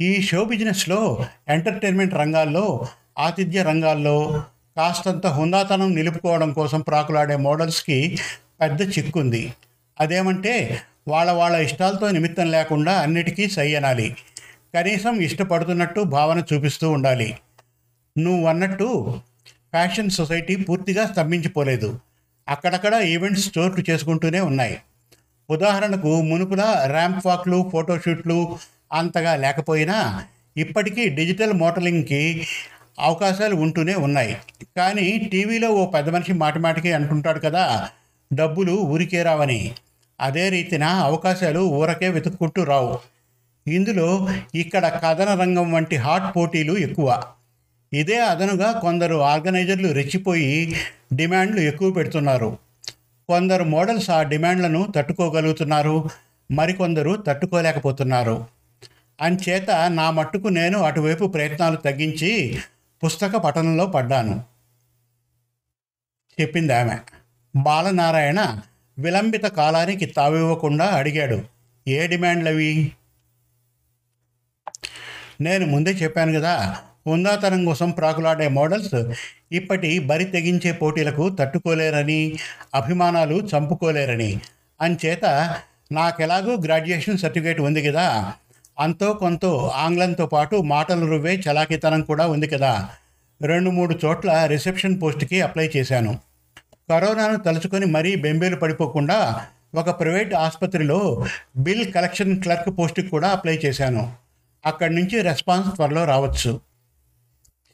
ఈ 0.00 0.22
షో 0.22 0.44
బిజినెస్లో 0.44 1.26
ఎంటర్టైన్మెంట్ 1.48 2.14
రంగాల్లో 2.14 2.86
ఆతిథ్య 3.18 3.62
రంగాల్లో 3.62 4.42
కాస్తంత 4.76 5.26
హుందాతనం 5.26 5.94
నిలుపుకోవడం 5.94 6.52
కోసం 6.52 6.80
ప్రాకులాడే 6.80 7.36
మోడల్స్కి 7.36 8.18
పెద్ద 8.60 8.98
చిక్కుంది. 8.98 9.52
అదేమంటే 10.00 10.80
వాళ్ళ 11.08 11.30
వాళ్ళ 11.30 11.56
ఇష్టాలతో 11.56 12.10
నిమిత్తం 12.10 12.50
లేకుండా 12.50 12.92
అన్నిటికీ 12.92 13.48
సై 13.48 13.74
అనాలి. 13.74 14.16
కనీసం 14.74 15.14
ఇష్టపడుతున్నట్టు 15.20 16.00
భావన 16.00 16.42
చూపిస్తూ 16.52 16.90
ఉండాలి. 16.90 17.38
నువ్వు 18.18 18.46
అన్నట్టు 18.46 19.20
ఫ్యాషన్ 19.52 20.10
సొసైటీ 20.10 20.56
పూర్తిగా 20.56 21.06
స్తంభించిపోలేదు. 21.06 21.98
అక్కడక్కడ 22.48 22.94
ఈవెంట్స్ 22.94 23.58
చోట్లు 23.58 23.84
చేసుకుంటూనే 23.90 24.40
ఉన్నాయి. 24.40 24.78
ఉదాహరణకు 25.50 26.22
మునుపుల 26.22 26.84
ర్యాంప్ 26.86 27.26
వాక్లు 27.26 27.70
ఫోటోషూట్లు 27.72 28.58
అంతగా 28.92 29.36
లేకపోయినా 29.36 30.24
ఇప్పటికీ 30.56 31.08
డిజిటల్ 31.08 31.52
మోడలింగ్కి 31.52 32.46
అవకాశాలు 32.98 33.56
ఉంటూనే 33.56 33.94
ఉన్నాయి. 33.94 34.36
కానీ 34.76 35.28
టీవీలో 35.32 35.68
ఓ 35.68 35.86
పెద్ద 35.86 36.08
మనిషి 36.08 36.32
మాటిమాటికి 36.32 36.92
అంటుంటాడు 36.92 37.38
కదా 37.38 37.88
డబ్బులు 38.32 38.72
ఊరికే 38.72 39.22
రావని. 39.22 39.74
అదే 40.20 40.48
రీతిన 40.48 40.84
అవకాశాలు 40.84 41.60
ఊరకే 41.60 42.08
వెతుక్కుంటూ 42.08 42.64
రావు. 42.64 42.98
ఇందులో 43.68 44.28
ఇక్కడ 44.54 45.00
కథన 45.04 45.40
రంగం 45.40 45.72
వంటి 45.72 45.96
హాట్ 45.96 46.36
పోటీలు 46.36 46.78
ఎక్కువ. 46.78 47.22
ఇదే 47.92 48.24
అదనుగా 48.24 48.72
కొందరు 48.72 49.14
ఆర్గనైజర్లు 49.14 49.92
రెచ్చిపోయి 49.92 50.76
డిమాండ్లు 51.14 51.60
ఎక్కువ 51.60 51.90
పెడుతున్నారు. 51.90 52.58
కొందరు 53.28 53.64
మోడల్స్ 53.64 54.10
ఆ 54.10 54.22
డిమాండ్లను 54.22 54.92
తట్టుకోగలుగుతున్నారు. 54.96 56.08
మరికొందరు 56.52 57.16
తట్టుకోలేకపోతున్నారు. 57.26 58.46
అంచేత 59.20 59.70
నా 59.70 60.10
మట్టుకు 60.10 60.48
నేను 60.48 60.78
అటువైపు 60.78 61.24
ప్రయత్నాలు 61.24 61.76
తగ్గించి 61.76 62.58
పుస్తక 63.04 63.36
పఠనంలో 63.36 63.86
పడ్డాను. 63.86 64.44
చెప్పింది 66.40 66.74
ఆమె 66.74 66.96
బాలనారాయణ 67.56 68.60
విలంబిత 68.98 69.44
కాలానికి 69.44 70.06
తావివ్వకుండా 70.06 70.86
అడిగాడు. 70.86 71.42
ఏ 71.88 72.06
డిమాండ్లవి 72.06 72.92
నేను 75.40 75.66
ముందే 75.66 75.90
చెప్పాను 75.90 76.40
కదా 76.40 76.76
ఉందాతనం 77.06 77.64
కోసం 77.64 77.90
ప్రాకులాడే 77.90 78.48
మోడల్స్ 78.48 79.12
ఇప్పటి 79.52 79.98
బరి 79.98 80.24
తెగించే 80.24 80.72
పోటీలకు 80.72 81.28
తట్టుకోలేరని 81.28 82.38
అభిమానాలు 82.74 83.48
చంపుకోలేరని. 83.56 84.40
అంచేత 84.80 85.24
నాకెలాగూ 85.92 86.52
గ్రాడ్యుయేషన్ 86.56 87.18
సర్టిఫికేట్ 87.18 87.60
ఉంది 87.60 87.82
కదా 87.82 88.32
అంతో 88.80 89.12
కొంత 89.12 89.44
ఆంగ్లంతో 89.74 90.26
పాటు 90.26 90.56
మాటలు 90.56 91.06
రువ్వే 91.06 91.34
చలాకితనం 91.34 92.02
కూడా 92.02 92.26
ఉంది 92.26 92.46
కదా. 92.46 92.88
రెండు 93.42 93.70
మూడు 93.70 93.98
చోట్ల 94.04 94.46
రిసెప్షన్ 94.46 95.02
పోస్ట్కి 95.02 95.42
అప్లై 95.42 95.70
చేశాను. 95.76 96.18
కరోనాను 96.90 97.36
తలుచుకొని 97.36 97.86
మరీ 97.86 98.16
బెంబేలు 98.16 98.56
పడిపోకుండా 98.56 99.46
ఒక 99.74 100.00
ప్రైవేట్ 100.00 100.34
ఆసుపత్రిలో 100.34 101.26
బిల్ 101.56 101.92
కలెక్షన్ 101.92 102.42
క్లర్క్ 102.42 102.78
పోస్ట్కి 102.78 103.08
కూడా 103.08 103.28
అప్లై 103.28 103.60
చేశాను. 103.64 104.12
అక్కడి 104.66 104.94
నుంచి 104.94 105.22
రెస్పాన్స్ 105.22 105.68
త్వరలో 105.74 106.04
రావచ్చు. 106.04 106.60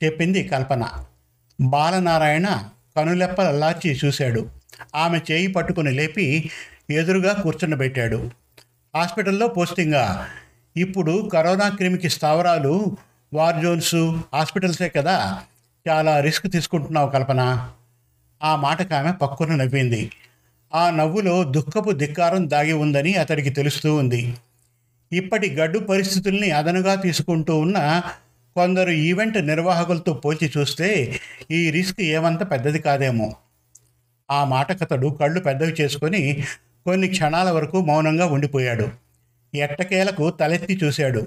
చెప్పింది 0.04 0.48
కల్పన. 0.48 1.04
బాలనారాయణ 1.60 2.64
కనులెప్పలల్లార్చి 2.96 4.00
చూశాడు. 4.04 4.50
ఆమె 4.96 5.20
చేయి 5.32 5.46
పట్టుకుని 5.46 5.90
లేపి 5.90 6.50
ఎదురుగా 6.90 7.32
కూర్చుండబెట్టాడు. 7.32 8.30
హాస్పిటల్లో 8.96 9.48
పోస్టింగా. 9.48 10.26
ఇప్పుడు 10.76 11.30
కరోనా 11.32 11.68
క్రిమికి 11.68 12.10
స్థావరాలు 12.10 12.96
వార్ 13.34 13.62
జోన్స్ 13.62 13.94
హాస్పిటల్సే 14.34 14.88
కదా. 14.88 15.40
చాలా 15.88 16.20
రిస్క్ 16.20 16.52
తీసుకుంటున్నావు 16.52 17.10
కల్పన. 17.10 17.70
ఆ 18.42 18.56
మాటకు 18.56 18.94
ఆమె 18.94 19.12
పక్కున 19.12 19.54
నవ్వింది. 19.54 20.10
ఆ 20.74 20.90
నవ్వులో 20.90 21.44
దుఃఖపు 21.44 21.90
ధిక్కారం 21.90 22.50
దాగి 22.50 22.72
ఉందని 22.72 23.14
అతడికి 23.14 23.50
తెలుస్తూ 23.50 23.94
ఉంది. 23.94 24.34
ఇప్పటి 25.12 25.50
గడ్డు 25.50 25.78
పరిస్థితుల్ని 25.78 26.50
అదనుగా 26.50 26.94
తీసుకుంటూ 26.94 27.58
ఉన్న 27.58 28.02
కొందరు 28.56 28.90
ఈవెంట్ 28.90 29.46
నిర్వాహకులతో 29.46 30.12
పోల్చి 30.12 30.52
చూస్తే 30.58 31.20
ఈ 31.50 31.70
రిస్క్ 31.70 32.00
ఏమంత 32.00 32.50
పెద్దది 32.50 32.78
కాదేమో. 32.78 33.34
ఆ 34.30 34.44
మాటకతడు 34.44 35.08
కళ్ళు 35.20 35.40
పెద్దవి 35.40 35.72
చేసుకొని 35.80 36.44
కొన్ని 36.86 37.08
క్షణాల 37.08 37.50
వరకు 37.50 37.80
మౌనంగా 37.80 38.26
ఉండిపోయాడు. 38.26 38.88
ఎట్టకేలకు 39.54 40.30
తలెత్తి 40.30 40.80
చూశాడు. 40.84 41.26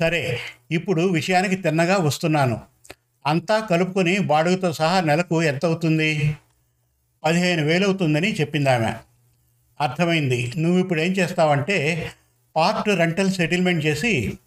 సరే 0.00 0.38
ఇప్పుడు 0.70 1.02
విషయానికి 1.02 1.54
తిన్నగా 1.54 1.96
వస్తున్నాను. 1.96 2.60
అంతా 3.26 3.60
కలుపుకొని 3.60 4.18
బాడుగతో 4.18 4.72
సహా 4.72 5.00
నెలకు 5.00 5.42
ఎంత 5.42 5.64
అవుతుంది 5.64 6.36
పదిహేను 7.24 7.62
వేలు 7.64 7.84
అవుతుందని 7.84 8.30
చెప్పింది 8.40 8.70
ఆమె 8.70 8.92
అర్థమైంది. 9.80 10.52
నువ్వు 10.56 10.78
ఇప్పుడు 10.80 11.00
ఏం 11.00 11.12
చేస్తావంటే 11.12 11.76
పార్ట్ 12.56 12.88
రెంటల్ 12.88 13.30
సెటిల్మెంట్ 13.30 13.86
చేసి 13.86 14.38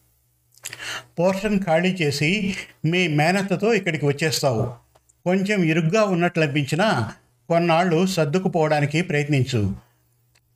పోర్షన్ 1.19 1.59
ఖాళీ 1.59 1.91
చేసి 2.01 2.55
మీ 2.85 3.07
మేనత్తతో 3.07 3.73
ఇక్కడికి 3.73 4.05
వచ్చేస్తావు. 4.05 4.63
కొంచెం 5.25 5.63
ఇరుగ్గా 5.63 6.03
ఉన్నట్లు 6.03 6.43
అనిపించినా 6.43 7.13
కొన్నాళ్ళు 7.49 8.05
సర్దుకుపోవడానికి 8.05 9.01
ప్రయత్నించు. 9.01 9.75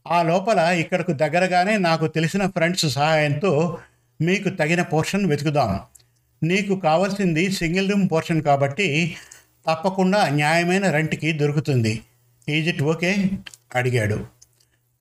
ఆ 0.07 0.23
లోపల 0.23 0.59
ఇక్కడకు 0.59 1.11
దగ్గరగానే 1.11 1.77
నాకు 1.77 2.07
తెలిసిన 2.07 2.45
ఫ్రెండ్స్ 2.45 2.85
సహాయంతో 2.85 3.77
మీకు 4.21 4.49
తగిన 4.49 4.81
పోర్షన్ 4.81 5.25
వెతుకుదాం. 5.25 5.79
నీకు 6.43 6.79
కావాల్సింది 6.79 7.51
సింగిల్ 7.51 7.91
రూమ్ 7.91 8.09
పోర్షన్ 8.11 8.43
కాబట్టి 8.43 9.15
తప్పకుండా 9.69 10.29
న్యాయమైన 10.29 10.91
రెంట్కి 10.91 11.31
దొరుకుతుంది. 11.31 12.01
ఈజ్ 12.49 12.67
ఇట్ 12.69 12.83
ఓకే 12.83 13.15
అడిగాడు. 13.75 14.25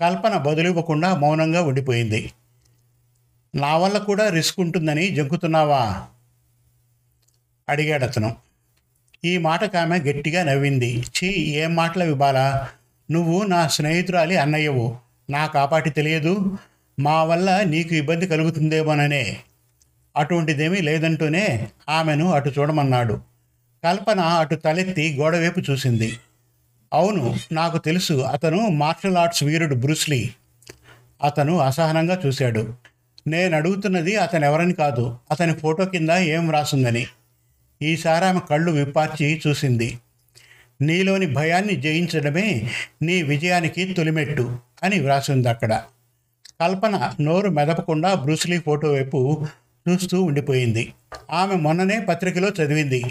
కల్పన 0.01 0.37
బదులివ్వకుండా 0.37 1.15
మౌనంగా 1.15 1.63
ఉండిపోయింది. 1.63 2.33
నా 3.55 3.77
వల్ల 3.77 3.99
కూడా 3.99 4.29
రిస్క్ 4.29 4.61
ఉంటుందని 4.61 5.11
జంకుతున్నావా? 5.11 6.07
అడిగాడు 7.69 8.05
అతను. 8.05 8.37
ఈ 9.25 9.39
మాటకు 9.39 9.79
ఆమె 9.79 9.99
గట్టిగా 9.99 10.45
నవ్వింది. 10.45 11.01
చీ 11.01 11.27
ఏం 11.27 11.75
మాటలవి 11.75 12.15
బాలా. 12.15 12.69
నువ్వు 13.11 13.43
నా 13.43 13.69
స్నేహితురాలి 13.69 14.37
అన్నయ్యవు. 14.37 14.97
నా 15.31 15.47
కాపాటి 15.47 15.91
తెలియదు. 15.91 16.59
మా 17.01 17.25
వల్ల 17.25 17.61
నీకు 17.63 17.95
ఇబ్బంది 17.95 18.27
కలుగుతుందేమోననే. 18.27 19.37
అటువంటిదేమీ 20.17 20.81
లేదంటూనే 20.81 21.69
ఆమెను 21.89 22.33
అటు 22.33 22.51
చూడమన్నాడు. 22.59 23.17
కల్పన 23.85 24.21
అటు 24.21 24.55
తలెత్తి 24.55 25.17
గోడవైపు 25.21 25.61
చూసింది. 25.71 26.11
అవును 26.93 27.37
నాకు 27.53 27.79
తెలుసు 27.79 28.13
అతను 28.13 28.61
మార్షల్ 28.69 29.17
ఆర్ట్స్ 29.17 29.45
వీరుడు 29.45 29.75
బ్రూస్లీ 29.75 30.31
అతను 31.23 31.55
అసహనంగా 31.59 32.23
చూశాడు. 32.27 32.75
నేను 33.27 33.57
అడుగుతున్నది 33.57 34.17
అతను 34.17 34.45
ఎవరని 34.45 34.73
కాదు 34.73 35.19
అతని 35.31 35.55
ఫోటో 35.55 35.85
కింద 35.85 36.11
ఏం 36.11 36.51
రాసుందని 36.51 37.05
ఈసారి 37.83 38.25
ఆమె 38.25 38.41
కళ్ళు 38.51 38.73
విప్పార్చి 38.73 39.41
చూసింది. 39.47 39.99
నీలోని 40.83 41.27
భయాన్ని 41.27 41.77
జయించడమే 41.77 42.71
నీ 43.03 43.23
విజయానికి 43.23 43.83
తొలిమెట్టు 43.93 44.59
అని 44.83 45.01
వ్రాసింది 45.01 45.49
అక్కడ 45.49 45.83
కల్పన 46.61 47.13
నోరు 47.21 47.49
మెదపకుండా 47.49 48.15
బ్రూస్లీ 48.15 48.59
ఫోటో 48.59 48.89
వైపు 48.93 49.21
చూస్తూ 49.89 50.23
ఉండిపోయింది. 50.23 50.93
ఆమె 51.31 51.55
మొన్ననే 51.55 52.01
పత్రికలో 52.01 52.49
చదివింది. 52.49 53.03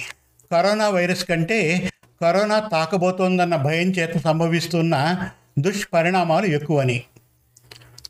కరోనా 0.51 0.89
వైరస్ 0.89 1.25
కంటే 1.25 1.89
కరోనా 2.21 2.59
తాకబోతోందన్న 2.59 3.55
భయం 3.55 3.91
చేత 3.91 4.17
సంభవిస్తున్న 4.17 5.29
దుష్పరిణామాలు 5.59 6.45
ఎక్కువని. 6.45 7.03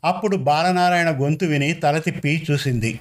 అప్పుడు 0.04 0.36
బాలనారాయణ 0.36 1.10
గొంతు 1.10 1.44
విని 1.44 1.72
తల 1.72 1.98
తిప్పి 1.98 2.46
చూసింది. 2.50 3.00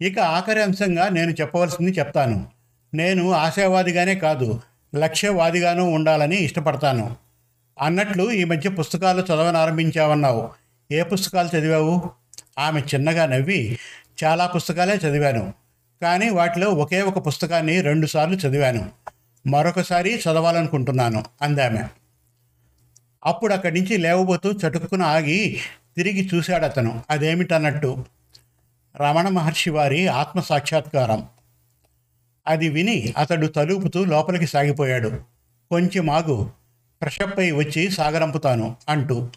ఇక 0.00 0.18
ఆఖరి 0.18 0.62
అంశంగా 0.62 1.08
నేను 1.08 1.30
చెప్పవలసింది 1.30 1.90
చెప్తాను. 1.90 2.46
నేను 2.94 3.32
ఆశావాదిగానే 3.32 4.14
కాదు 4.14 4.60
లక్ష్యవాదిగానూ 4.96 5.84
ఉండాలని 5.84 6.36
ఇష్టపడతాను. 6.36 7.16
అన్నట్లు 7.80 8.30
ఈ 8.30 8.44
మధ్య 8.44 8.70
పుస్తకాలు 8.70 9.22
చదవనారంభించావన్నావు. 9.22 10.50
ఏ 10.92 11.02
పుస్తకాలు 11.02 11.56
చదివావు? 11.56 12.10
ఆమె 12.58 12.80
చిన్నగా 12.80 13.26
నవ్వి 13.26 13.78
చాలా 14.24 14.46
పుస్తకాలే 14.46 14.94
చదివాను. 14.94 15.54
కానీ 16.02 16.30
వాటిలో 16.30 16.70
ఒకే 16.70 17.02
ఒక 17.02 17.26
పుస్తకాన్ని 17.26 17.80
రెండుసార్లు 17.80 18.36
చదివాను. 18.36 18.90
మరొకసారి 19.46 20.18
చదవాలనుకుంటున్నాను 20.18 21.24
అందామె. 21.42 21.82
అప్పుడు 23.26 23.54
అక్కడి 23.54 23.80
నుంచి 23.80 23.96
లేవబోతూ 23.96 24.52
చటుక్కున 24.52 25.02
ఆగి 25.02 25.58
తిరిగి 25.96 26.30
చూశాడు 26.34 26.64
అతను 26.64 27.02
అదేమిటన్నట్టు? 27.10 28.04
రమణ 28.96 29.28
మహర్షి 29.28 29.70
వారి 29.70 30.08
ఆత్మ 30.08 30.40
సాక్షాత్కారం 30.40 31.28
అది 32.46 32.68
విని 32.68 33.14
అతడు 33.16 33.46
తలుపుతూ 33.46 34.04
లోపలికి 34.04 34.46
సాగిపోయాడు. 34.46 35.20
కొంచెం 35.70 36.10
ఆగు 36.10 36.50
ప్రషప్పై 37.02 37.50
వచ్చి 37.50 37.90
సాగరంపుతాను 37.90 38.76
అంటూ 38.88 39.28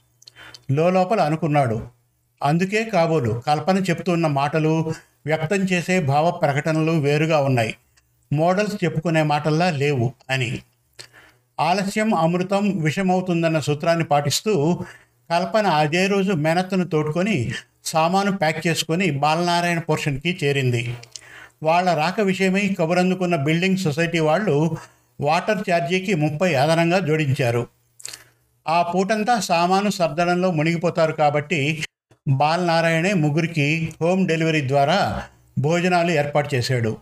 లోపల 0.72 1.22
అనుకున్నాడు. 1.22 2.01
అందుకే 2.44 2.84
కాబోలు 2.84 3.42
కల్పన 3.48 3.78
చెప్తున్న 3.78 4.28
మాటలు 4.28 4.94
వ్యక్తం 5.26 5.56
చేసే 5.56 6.00
భావ 6.00 6.32
ప్రకటనలు 6.32 6.92
వేరుగా 6.92 7.40
ఉన్నాయి. 7.40 7.76
మోడల్స్ 8.34 8.76
చెప్పుకునే 8.84 9.24
మాటల్లా 9.24 9.70
లేవు 9.72 10.14
అని. 10.30 10.60
ఆలస్యం 11.60 12.16
అమృతం 12.16 12.80
విషమవుతుందన్న 12.80 13.60
సూత్రాన్ని 13.60 14.06
పాటిస్తూ 14.06 14.80
కల్పన 15.32 15.68
అదే 15.68 16.08
రోజు 16.08 16.32
మెనత్తును 16.32 16.86
తోడుకొని 16.88 17.52
సామాను 17.86 18.38
ప్యాక్ 18.38 18.68
చేసుకొని 18.68 19.12
బాలనారాయణ 19.12 19.80
పోర్షన్కి 19.80 20.40
చేరింది. 20.44 20.96
వాళ్ళ 21.64 21.94
రాక 21.94 22.22
విషయమై 22.22 22.76
కబురందుకున్న 22.80 23.36
బిల్డింగ్ 23.36 23.78
సొసైటీ 23.78 24.20
వాళ్ళు 24.20 24.78
వాటర్ 25.22 25.64
ఛార్జీకి 25.72 26.14
ముప్పై 26.14 26.54
అదనంగా 26.54 27.00
జోడించారు. 27.00 27.68
ఆ 28.68 28.82
పూటంతా 28.82 29.40
సామాను 29.40 29.90
సర్దడంలో 29.90 30.52
మునిగిపోతారు 30.52 31.12
కాబట్టి 31.12 31.84
బాలనారాయణే 32.32 33.14
ముగ్గురికి 33.14 33.94
హోమ్ 34.02 34.28
డెలివరీ 34.28 34.68
ద్వారా 34.68 35.24
భోజనాలు 35.60 36.12
ఏర్పాటు 36.12 36.56
చేశాడు. 36.56 36.98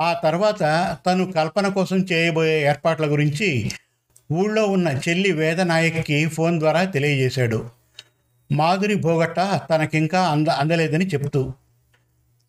ఆ 0.00 0.12
తర్వాత 0.12 0.96
తను 1.06 1.32
కల్పన 1.32 1.68
కోసం 1.68 1.96
చేయబోయే 1.96 2.62
ఏర్పాట్ల 2.62 3.06
గురించి 3.06 3.72
ఊళ్ళో 4.32 4.64
ఉన్న 4.66 5.00
చెల్లి 5.08 5.32
వేదనాయక్కి 5.32 6.26
ఫోన్ 6.26 6.58
ద్వారా 6.58 6.84
తెలియజేశాడు. 6.84 7.70
మాధురి 8.52 8.94
భోగట్ట 8.94 9.60
తనకింకా 9.70 10.22
అంద 10.22 10.48
అందలేదని 10.48 11.06
చెప్తూ 11.06 11.52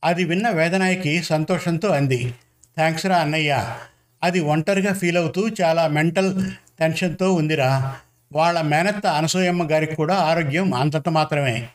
అది 0.04 0.24
విన్న 0.24 0.50
వేదనాయకి 0.50 1.24
సంతోషంతో 1.24 1.90
అంది. 1.90 2.34
థ్యాంక్స్ 2.76 3.06
రా 3.06 3.18
అన్నయ్య. 3.18 3.76
అది 4.24 4.40
ఒంటరిగా 4.40 4.94
ఫీల్ 4.94 5.18
అవుతూ 5.18 5.50
చాలా 5.62 5.88
మెంటల్ 5.88 6.44
టెన్షన్తో 6.80 7.34
ఉందిరా. 7.34 7.96
వాళ్ళ 8.34 8.62
మేనత్త 8.62 9.08
అనసూయమ్మ 9.08 9.72
గారికి 9.72 9.96
కూడా 9.96 10.16
ఆరోగ్యం 10.16 10.74
అంతంత 10.74 11.10
మాత్రమే. 11.10 11.68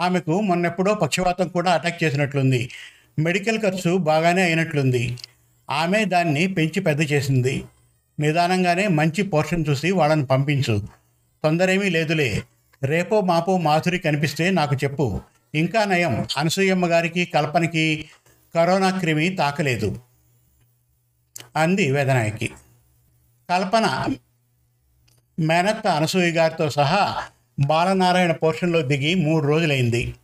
ఆమెకు 0.00 0.40
మొన్నెప్పుడో 0.40 0.94
పక్షవాతం 0.94 1.48
కూడా 1.48 1.72
అటాక్ 1.72 2.04
చేసినట్లుంది. 2.04 2.70
మెడికల్ 3.18 3.58
ఖర్చు 3.58 3.96
బాగానే 3.96 4.42
అయినట్లుంది. 4.42 5.18
ఆమె 5.70 6.04
దాన్ని 6.04 6.46
పెంచి 6.46 6.80
పెద్ద 6.80 7.12
చేసింది. 7.12 7.64
నిదానంగానే 8.20 8.88
మంచి 8.88 9.22
పోర్షన్ 9.22 9.64
చూసి 9.70 9.90
వాళ్ళని 9.90 10.26
పంపించు. 10.26 10.82
తొందరేమీ 11.44 11.88
లేదులే. 11.90 12.42
రేపో 12.84 13.20
మాపో 13.20 13.58
మాధురి 13.58 13.98
కనిపిస్తే 13.98 14.50
నాకు 14.50 14.74
చెప్పు. 14.74 15.20
ఇంకా 15.54 15.84
నయం. 15.84 16.26
అనసూయమ్మ 16.36 16.86
గారికి 16.86 17.24
కల్పనకి 17.24 18.08
కరోనా 18.54 18.98
క్రిమి 18.98 19.28
తాకలేదు. 19.28 20.00
అంది 21.56 21.92
వేదనాయకి. 21.92 22.50
కల్పన 23.50 24.06
మేనత్త 25.40 25.86
అనసూయ 25.86 26.30
గారితో 26.30 26.70
సహా 26.70 27.22
బాలనారాయణ 27.60 28.32
పోర్షన్లో 28.32 28.82
దిగి 28.82 29.14
మూడు 29.14 29.46
రోజులైంది. 29.46 30.14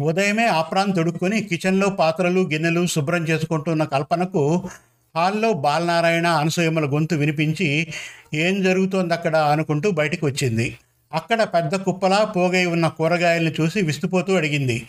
ఉదయమే 0.00 0.46
ఆప్రాన్ 0.46 0.96
తొడుక్కొని 0.96 1.42
కిచెన్లో 1.42 1.88
పాత్రలు 1.90 2.40
గిన్నెలు 2.40 2.86
శుభ్రం 2.86 3.24
చేసుకుంటున్న 3.24 3.84
కల్పనకు 3.84 4.68
హాల్లో 5.16 5.52
బాలనారాయణ 5.52 6.26
అనసూయమ్మల 6.26 6.84
గొంతు 6.84 7.14
వినిపించి 7.14 7.86
ఏం 8.34 8.62
జరుగుతోంది 8.62 9.14
అక్కడ 9.14 9.36
అనుకుంటూ 9.36 9.90
బయటికి 9.90 10.24
వచ్చింది. 10.24 10.78
అక్కడ 11.12 11.42
పెద్ద 11.42 11.74
కుప్పలా 11.76 12.24
పోగై 12.24 12.64
ఉన్న 12.64 12.88
కూరగాయలను 12.88 13.54
చూసి 13.60 13.82
విస్తుపోతూ 13.82 14.36
అడిగింది. 14.36 14.86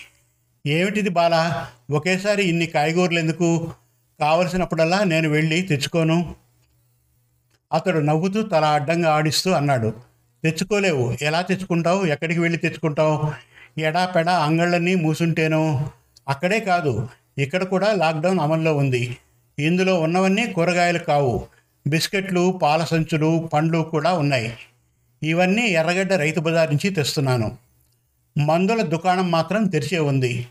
ఏమిటిది 0.67 1.09
బాల? 1.09 1.65
ఒకేసారి 1.91 2.43
ఇన్ని 2.43 2.65
కాయగూరలు 2.65 3.19
ఎందుకు? 3.19 3.71
కావలసినప్పుడల్లా 4.19 5.03
నేను 5.03 5.29
వెళ్ళి 5.29 5.61
తెచ్చుకోను. 5.61 6.35
అతడు 7.73 7.99
నవ్వుతూ 7.99 8.41
తల 8.41 8.65
అడ్డంగా 8.65 9.13
ఆడిస్తూ 9.13 9.51
అన్నాడు. 9.51 10.14
తెచ్చుకోలేవు. 10.45 11.17
ఎలా 11.21 11.41
తెచ్చుకుంటావు? 11.41 12.05
ఎక్కడికి 12.05 12.39
వెళ్ళి 12.39 12.59
తెచ్చుకుంటావు? 12.59 13.31
ఎడాపెడా 13.79 14.33
అంగళ్ళన్నీ 14.33 14.95
మూసుంటేనో? 14.95 15.89
అక్కడే 16.29 16.59
కాదు. 16.59 17.07
ఇక్కడ 17.37 17.63
కూడా 17.63 17.91
లాక్డౌన్ 17.91 18.39
అమల్లో 18.39 18.77
ఉంది. 18.77 19.17
ఇందులో 19.59 19.99
ఉన్నవన్నీ 19.99 20.47
కూరగాయలు 20.47 20.99
కావు. 20.99 21.47
బిస్కెట్లు 21.87 22.59
పాల 22.63 22.83
సంచులు 22.83 23.49
పండ్లు 23.53 23.81
కూడా 23.81 24.13
ఉన్నాయి. 24.13 24.57
ఇవన్నీ 25.23 25.67
ఎర్రగడ్డ 25.67 26.13
రైతు 26.13 26.39
బజార్ 26.39 26.69
నుంచి 26.69 26.89
తెస్తున్నాను. 26.89 27.57
మందుల 28.37 28.81
దుకాణం 28.81 29.31
మాత్రం 29.31 29.67
తెరిచే 29.67 29.99
ఉంది. 29.99 30.47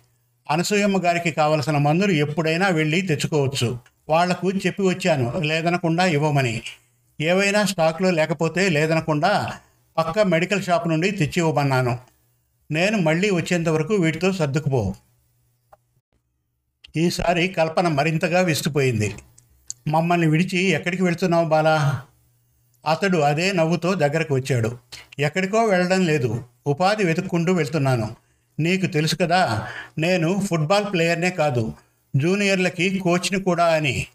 అనసూయమ్మ 0.50 1.04
గారికి 1.04 1.30
కావలసిన 1.30 1.76
మందులు 1.76 2.12
ఎప్పుడైనా 2.12 2.68
వెళ్ళి 2.68 3.00
తెచ్చుకోవచ్చు. 3.00 3.78
వాళ్ళకు 4.08 4.50
చెప్పి 4.50 4.82
వచ్చాను. 4.82 5.38
లేదనకుండా 5.38 6.04
ఇవ్వమని. 6.04 6.62
ఏవైనా 7.20 7.64
స్టాక్లో 7.64 8.10
లేకపోతే 8.10 8.68
లేదనకుండా 8.68 9.52
పక్క 9.96 10.18
మెడికల్ 10.18 10.62
షాప్ 10.62 10.88
నుండి 10.88 11.10
తెచ్చి 11.10 11.32
ఇవ్వమన్నాను. 11.36 11.98
నేను 12.70 12.98
మళ్ళీ 12.98 13.30
వచ్చేంత 13.30 13.68
వరకు 13.68 13.94
వీటితో 13.94 14.32
సర్దుకుపో 14.32 14.94
ఈసారి 16.96 17.48
కల్పన 17.48 17.88
మరింతగా 17.88 18.40
విస్తుపోయింది. 18.40 19.14
మమ్మల్ని 19.88 20.26
విడిచి 20.26 20.58
ఎక్కడికి 20.58 21.02
వెళ్తున్నావు 21.02 21.44
బాలా? 21.44 22.02
అతడు 22.90 23.18
అదే 23.18 23.52
నవ్వుతో 23.52 23.94
దగ్గరకు 23.94 24.34
వచ్చాడు. 24.34 24.78
ఎక్కడికో 25.18 25.64
వెళ్ళడం 25.64 26.04
లేదు. 26.04 26.44
ఉపాధి 26.66 27.04
వెతుక్కుంటూ 27.04 27.52
వెళ్తున్నాను. 27.52 28.16
నీకు 28.60 28.86
తెలుసు 28.86 29.16
కదా 29.16 29.66
నేను 29.98 30.40
ఫుట్బాల్ 30.40 30.92
ప్లేయర్నే 30.92 31.30
కాదు. 31.30 31.74
జూనియర్లకి 32.16 32.98
కోచ్ని 32.98 33.40
కూడా 33.40 33.66
అని. 33.66 34.06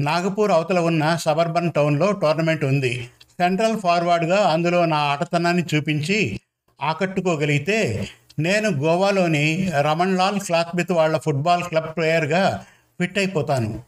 నాగపూర్ 0.00 0.50
అవతల 0.50 0.78
ఉన్న 0.78 1.16
సబర్బన్ 1.16 1.72
టౌన్లో 1.72 2.12
టోర్నమెంట్ 2.12 2.64
ఉంది. 2.64 3.08
సెంట్రల్ 3.40 3.80
ఫార్వర్డ్గా 3.80 4.48
అందులో 4.48 4.84
నా 4.84 4.96
ఆటతనాన్ని 4.96 5.64
చూపించి 5.74 6.40
ఆకట్టుకోగలిగితే 6.82 8.08
నేను 8.38 8.70
గోవాలోని 8.70 9.70
రమణ్లాల్ 9.80 10.18
లాల్ 10.18 10.40
క్లాస్మిత్ 10.40 10.92
వాళ్ళ 10.92 11.18
ఫుట్బాల్ 11.18 11.64
క్లబ్ 11.64 11.96
ప్లేయర్గా 11.96 12.64
ఫిట్ 13.00 13.18
అయిపోతాను. 13.18 13.82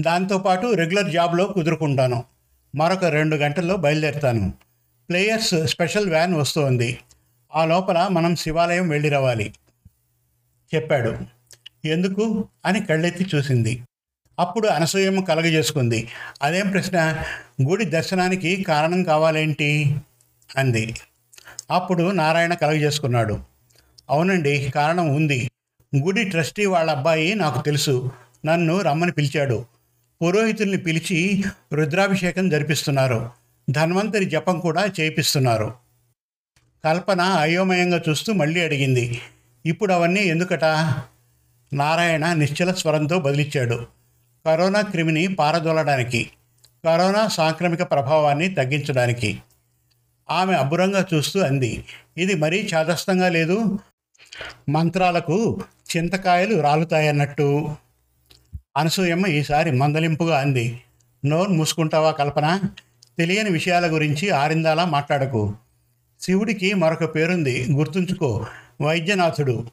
దాంతోపాటు 0.00 0.66
రెగ్యులర్ 0.74 1.10
జాబ్లో 1.10 1.44
కుదురుకుంటాను. 1.44 2.24
మరొక 2.76 3.04
రెండు 3.04 3.36
గంటల్లో 3.36 3.76
బయలుదేరుతాను. 3.76 4.52
ప్లేయర్స్ 5.08 5.66
స్పెషల్ 5.66 6.10
వ్యాన్ 6.10 6.34
వస్తోంది. 6.34 6.98
ఆ 7.54 7.64
లోపల 7.64 8.08
మనం 8.10 8.36
శివాలయం 8.36 8.88
వెళ్ళి 8.88 9.08
రావాలి. 9.08 9.54
చెప్పాడు. 10.74 11.18
ఎందుకు? 11.84 12.48
అని 12.66 12.80
కళ్ళెత్తి 12.80 13.26
చూసింది. 13.34 13.82
అప్పుడు 14.38 14.68
అనసూయమ్మ 14.68 15.24
కలగజేసుకుంది. 15.24 16.08
అదేం 16.42 16.70
ప్రశ్న? 16.70 17.24
గుడి 17.62 17.84
దర్శనానికి 17.84 18.62
కారణం 18.62 19.02
కావాలేంటి? 19.02 19.96
అంది. 20.56 20.94
అప్పుడు 21.70 22.10
నారాయణ 22.10 22.54
కలగజేసుకున్నాడు. 22.54 23.38
అవునండి 24.10 24.72
కారణం 24.74 25.14
ఉంది. 25.14 25.50
గుడి 25.96 26.24
ట్రస్టీ 26.24 26.66
వాళ్ళ 26.66 26.90
అబ్బాయి 26.90 27.34
నాకు 27.34 27.64
తెలుసు. 27.64 28.10
నన్ను 28.46 28.80
రమ్మని 28.80 29.12
పిలిచాడు. 29.12 29.64
పురోహితుల్ని 30.22 30.76
పిలిచి 30.76 31.44
రుద్రాభిషేకం 31.72 32.48
జరిపిస్తున్నారు. 32.48 33.30
ధన్వంతరి 33.70 34.24
జపం 34.24 34.60
కూడా 34.60 34.86
చేయిస్తున్నారు. 35.00 35.74
కల్పన 36.84 37.20
అయోమయంగా 37.20 38.02
చూస్తూ 38.08 38.32
మళ్ళీ 38.32 38.64
అడిగింది. 38.64 39.20
ఇప్పుడు 39.66 39.92
అవన్నీ 39.92 40.20
ఎందుకట? 40.20 40.64
నారాయణ 41.72 42.32
నిశ్చల 42.32 42.72
స్వరంతో 42.72 43.18
బదిలిచ్చాడు. 43.18 43.97
కరోనా 44.48 44.80
క్రిమిని 44.80 45.34
పారదోలడానికి 45.34 46.30
కరోనా 46.84 47.28
సాంక్రమిక 47.28 47.82
ప్రభావాన్ని 47.82 48.48
తగ్గించడానికి 48.48 49.38
ఆమె 50.30 50.54
అబ్బురంగా 50.54 51.06
చూస్తూ 51.14 51.40
అంది. 51.40 51.84
ఇది 52.16 52.34
మరీ 52.34 52.70
చాదస్తంగా 52.74 53.28
లేదు. 53.28 53.78
మంత్రాలకు 54.68 55.62
చింతకాయలు 55.96 56.60
రాలుతాయన్నట్టు. 56.60 57.68
అనసూయమ్మ 58.76 59.26
ఈసారి 59.26 59.70
మందలింపుగా 59.70 60.38
అంది. 60.38 60.80
నోరు 61.26 61.50
మూసుకుంటావా 61.50 62.10
కల్పన? 62.10 62.60
తెలియని 63.18 63.50
విషయాల 63.50 63.94
గురించి 63.94 64.30
ఆరిందాలా 64.30 64.84
మాట్లాడకు. 64.84 65.54
శివుడికి 66.20 66.74
మరొక 66.74 67.14
పేరుంది. 67.14 67.66
గుర్తుంచుకో 67.70 68.46
వైద్యనాథుడు. 68.82 69.66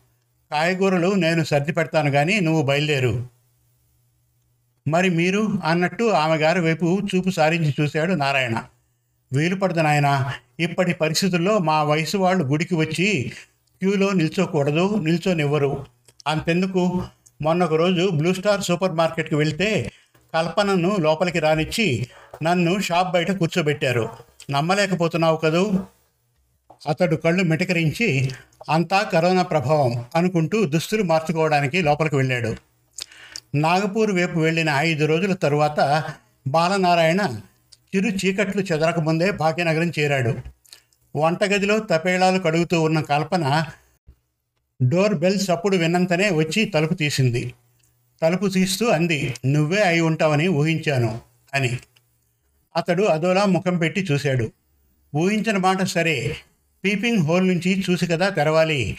కాయగూరలు 0.51 1.13
నేను 1.13 1.43
సర్ది 1.43 1.71
పెడతాను 1.71 2.11
కానీ 2.11 2.39
నువ్వు 2.39 2.61
బయలుదేరు. 2.61 3.34
మరి 4.87 5.09
మీరు 5.09 5.59
అన్నట్టు 5.65 6.03
ఆమె 6.03 6.35
గారి 6.35 6.59
వైపు 6.59 6.99
చూపు 7.15 7.29
సారించి 7.29 7.73
చూశాడు 7.81 8.13
నారాయణ. 8.13 8.63
వీలు 9.33 9.55
పడదు 9.55 9.79
నాయన 9.79 10.31
ఇప్పటి 10.59 10.93
పరిస్థితుల్లో 10.93 11.59
మా 11.59 11.83
వయసు 11.83 12.17
వాళ్ళు 12.17 12.43
గుడికి 12.43 12.75
వచ్చి 12.75 13.31
క్యూలో 13.79 14.11
నిల్చోకూడదు 14.11 14.95
నిల్చోనివ్వరు. 15.03 15.85
అంతెందుకు? 16.27 17.03
మొన్న 17.41 17.63
ఒక 17.63 17.73
రోజు 17.73 18.09
బ్లూ 18.13 18.33
స్టార్ 18.33 18.61
సూపర్ 18.61 18.91
మార్కెట్కి 18.91 19.35
వెళ్తే 19.35 19.91
కల్పనను 20.33 20.95
లోపలికి 20.99 21.39
రానిచ్చి 21.39 22.07
నన్ను 22.43 22.81
షాప్ 22.81 23.13
బయట 23.13 23.31
కూర్చోబెట్టారు. 23.31 24.09
నమ్మలేకపోతున్నావు 24.51 25.37
కదూ? 25.37 25.71
అతడు 26.87 27.15
కళ్ళు 27.15 27.43
మిటకరించి 27.43 28.31
అంతా 28.69 29.01
కరోనా 29.01 29.43
ప్రభావం 29.43 30.05
అనుకుంటూ 30.15 30.65
దుస్తులు 30.65 31.03
మార్చుకోవడానికి 31.03 31.81
లోపలికి 31.81 32.15
వెళ్ళాడు. 32.15 32.74
నాగపూర్ 33.55 34.11
వైపు 34.11 34.39
వెళ్ళిన 34.39 34.69
ఐదు 34.69 35.05
రోజుల 35.05 35.33
తరువాత 35.33 36.03
బాలనారాయణ 36.47 37.39
చిరు 37.95 38.07
చీకట్లు 38.07 38.61
చెదరకముందే 38.61 39.31
భాగ్యనగరం 39.31 39.91
చేరాడు. 39.99 40.35
వంటగదిలో 41.15 41.79
తపేళాలు 41.79 42.39
కడుగుతూ 42.39 42.81
ఉన్న 42.81 43.01
కల్పన 43.01 43.65
డోర్ 44.83 45.13
బెల్స్ 45.13 45.49
అప్పుడు 45.49 45.77
విన్నంతనే 45.77 46.29
వచ్చి 46.29 46.65
తలుపు 46.65 46.93
తీసింది. 46.93 47.53
తలుపు 48.21 48.47
తీస్తూ 48.47 48.85
అంది 48.85 49.33
నువ్వే 49.45 49.81
అయి 49.81 50.01
ఉంటావని 50.01 50.47
ఊహించాను 50.47 51.21
అని. 51.53 51.79
అతడు 52.75 53.03
అదోలా 53.03 53.45
ముఖం 53.45 53.77
పెట్టి 53.77 54.07
చూశాడు. 54.11 54.51
ఊహించిన 55.15 55.57
మాట 55.57 55.83
సరే. 55.83 56.35
పీపింగ్ 56.83 57.19
హోల్ 57.19 57.47
నుంచి 57.47 57.83
చూసి 57.89 58.07
కదా 58.07 58.29
తెరవాలి. 58.29 58.97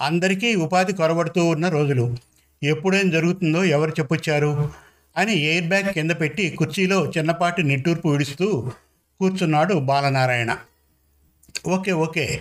అందరికీ 0.00 0.54
ఉపాధి 0.54 0.92
కొరబడుతూ 0.92 1.46
ఉన్న 1.46 1.68
రోజులు. 1.68 2.16
ఎప్పుడేం 2.62 3.10
జరుగుతుందో 3.10 3.64
ఎవరు 3.64 3.90
చెప్పొచ్చారు? 3.90 4.70
అని 5.16 5.34
ఎయిర్ 5.34 5.64
బ్యాగ్ 5.64 5.92
కింద 5.92 6.10
పెట్టి 6.10 6.50
కుర్చీలో 6.50 7.12
చిన్నపాటి 7.18 7.62
నిట్టూర్పు 7.62 8.08
విడుస్తూ 8.08 8.72
కూర్చున్నాడు 9.20 9.74
Balanarayana. 9.74 10.56
Okay 11.66 11.92
okay. 11.92 12.40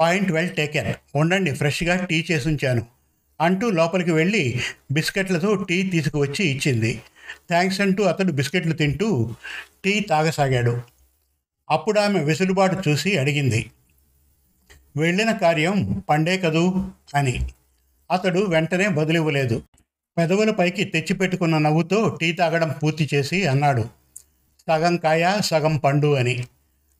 Point 0.00 0.32
well 0.32 0.50
taken. 0.50 0.94
ఉండండి 1.14 1.54
ఫ్రెష్గా 1.54 2.04
టీ 2.04 2.26
చేసి 2.30 2.48
ఉంచాను 2.48 2.86
అంటూ 3.40 3.70
లోపలికి 3.70 4.10
వెళ్ళి 4.10 4.60
బిస్కెట్లతో 4.92 5.54
టీ 5.54 5.82
తీసుకువచ్చి 5.82 6.46
ఇచ్చింది. 6.46 7.02
థ్యాంక్స్ 7.48 7.80
అంటూ 7.80 8.04
అతడు 8.04 8.32
బిస్కెట్లు 8.32 8.72
తింటూ 8.72 9.34
టీ 9.84 10.00
తాగసాగాడు. 10.00 10.82
అప్పుడు 11.70 12.00
ఆమె 12.00 12.24
వెసులుబాటు 12.24 12.88
చూసి 12.88 13.18
అడిగింది 13.18 13.70
వెళ్ళిన 14.96 15.32
కార్యం 15.32 16.02
పండే 16.08 16.38
కదూ? 16.38 16.84
అని. 17.14 17.50
అతడు 18.10 18.40
వెంటనే 18.40 18.88
బదులివ్వలేదు. 18.88 19.62
పెదవుల 20.18 20.50
పైకి 20.50 20.84
తెచ్చిపెట్టుకున్న 20.84 21.58
నవ్వుతో 21.58 22.18
టీ 22.20 22.32
తాగడం 22.32 22.74
పూర్తి 22.82 23.08
చేసి 23.14 23.46
అన్నాడు. 23.46 23.84
సగం 24.68 24.96
కాయ 24.96 25.36
సగం 25.40 25.76
పండు 25.76 26.14
అని. 26.14 26.46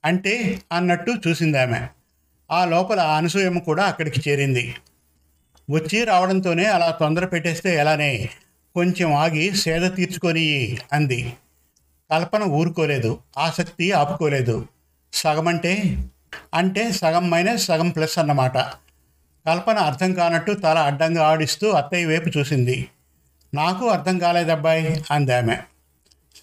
అంటే 0.05 0.63
అన్నట్టు 0.73 1.15
చూసింది 1.29 1.59
ఆమె 1.59 1.87
ఆ 2.51 2.65
లోపల 2.65 3.01
అనసూయమ్మ 3.01 3.59
కూడా 3.59 3.85
అక్కడికి 3.85 4.31
చేరింది. 4.31 4.75
వచ్చి 5.71 6.05
రావడంతోనే 6.05 6.65
అలా 6.65 6.91
తొందర 6.91 7.27
పెట్టేస్తే 7.27 7.77
ఎలానే? 7.77 8.29
కొంచెం 8.75 9.15
ఆగి 9.15 9.57
సేద 9.57 9.95
తీర్చుకొని 9.95 10.79
అంది. 10.93 11.33
కల్పన 12.11 12.43
ఊరుకోలేదు. 12.43 13.19
ఆసక్తి 13.39 13.93
ఆపుకోలేదు. 13.93 14.67
సగం 15.13 15.49
అంటే 15.49 15.83
అంటే 16.55 16.93
సగం 16.93 17.31
మైనస్ 17.31 17.67
సగం 17.67 17.89
ప్లస్ 17.89 18.19
అన్నమాట. 18.19 18.57
కల్పన 19.47 19.79
అర్థం 19.79 20.13
కానట్టు 20.13 20.53
తల 20.53 20.79
అడ్డంగా 20.79 21.27
ఆడిస్తూ 21.27 21.71
అత్తయ్య 21.71 22.07
వైపు 22.07 22.39
చూసింది. 22.39 22.87
నాకు 23.55 23.89
అర్థం 23.89 24.19
కాలేదబ్బాయి 24.19 25.05
అందామె 25.11 25.53
ఆమె. 25.53 25.57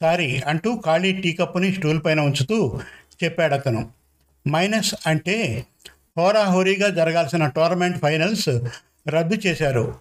సారీ 0.01 0.41
అంటూ 0.47 0.81
ఖాళీ 0.85 1.21
టీ 1.21 1.33
కప్పుని 1.33 1.73
స్టూల్ 1.73 2.01
పైన 2.05 2.19
ఉంచుతూ 2.19 2.79
చెప్పాడు 3.23 3.53
అతను 3.53 3.89
మైనస్ 4.47 4.95
అంటే 5.07 5.65
హోరాహోరీగా 6.17 6.89
జరగాల్సిన 6.89 7.47
టోర్నమెంట్ 7.47 7.97
ఫైనల్స్ 7.97 8.49
రద్దు 9.07 9.35
చేశారు. 9.35 9.95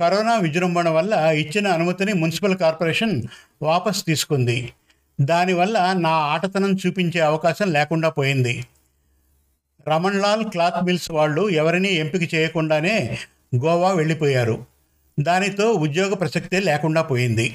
కరోనా 0.00 0.36
విజృంభణ 0.36 0.88
వల్ల 0.88 1.12
ఇచ్చిన 1.14 1.68
అనుమతిని 1.68 2.12
మున్సిపల్ 2.12 2.56
కార్పొరేషన్ 2.56 3.22
వాపస్ 3.62 4.06
తీసుకుంది. 4.06 4.72
దానివల్ల 5.20 5.92
నా 5.92 6.10
ఆటతనం 6.10 6.76
చూపించే 6.86 7.20
అవకాశం 7.20 7.72
లేకుండా 7.72 8.08
పోయింది. 8.08 8.64
రమణ్లాల్ 9.88 10.44
క్లాత్ 10.44 10.84
మిల్స్ 10.84 11.10
వాళ్ళు 11.10 11.48
ఎవరినీ 11.48 11.88
ఎంపిక 11.88 12.34
చేయకుండానే 12.34 13.18
గోవా 13.56 13.92
వెళ్ళిపోయారు. 13.92 14.64
దానితో 15.20 15.72
ఉద్యోగ 15.72 16.14
ప్రసక్తే 16.14 16.60
లేకుండా 16.60 17.02
పోయింది. 17.02 17.54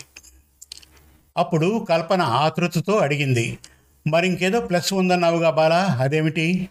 అప్పుడు 1.37 1.85
కల్పన 1.89 2.21
ఆతృతతో 2.21 2.93
అడిగింది 2.93 3.57
మరింకేదో 4.07 4.59
ప్లస్ 4.59 4.93
ఉందన్నావుగా 4.93 5.49
బాలా 5.49 5.97
అదేమిటి? 5.99 6.69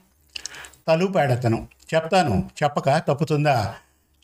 తలుపాడతను 0.88 1.68
చెప్తాను 1.94 2.50
చెప్పక 2.62 2.98
తప్పుతుందా? 3.08 3.74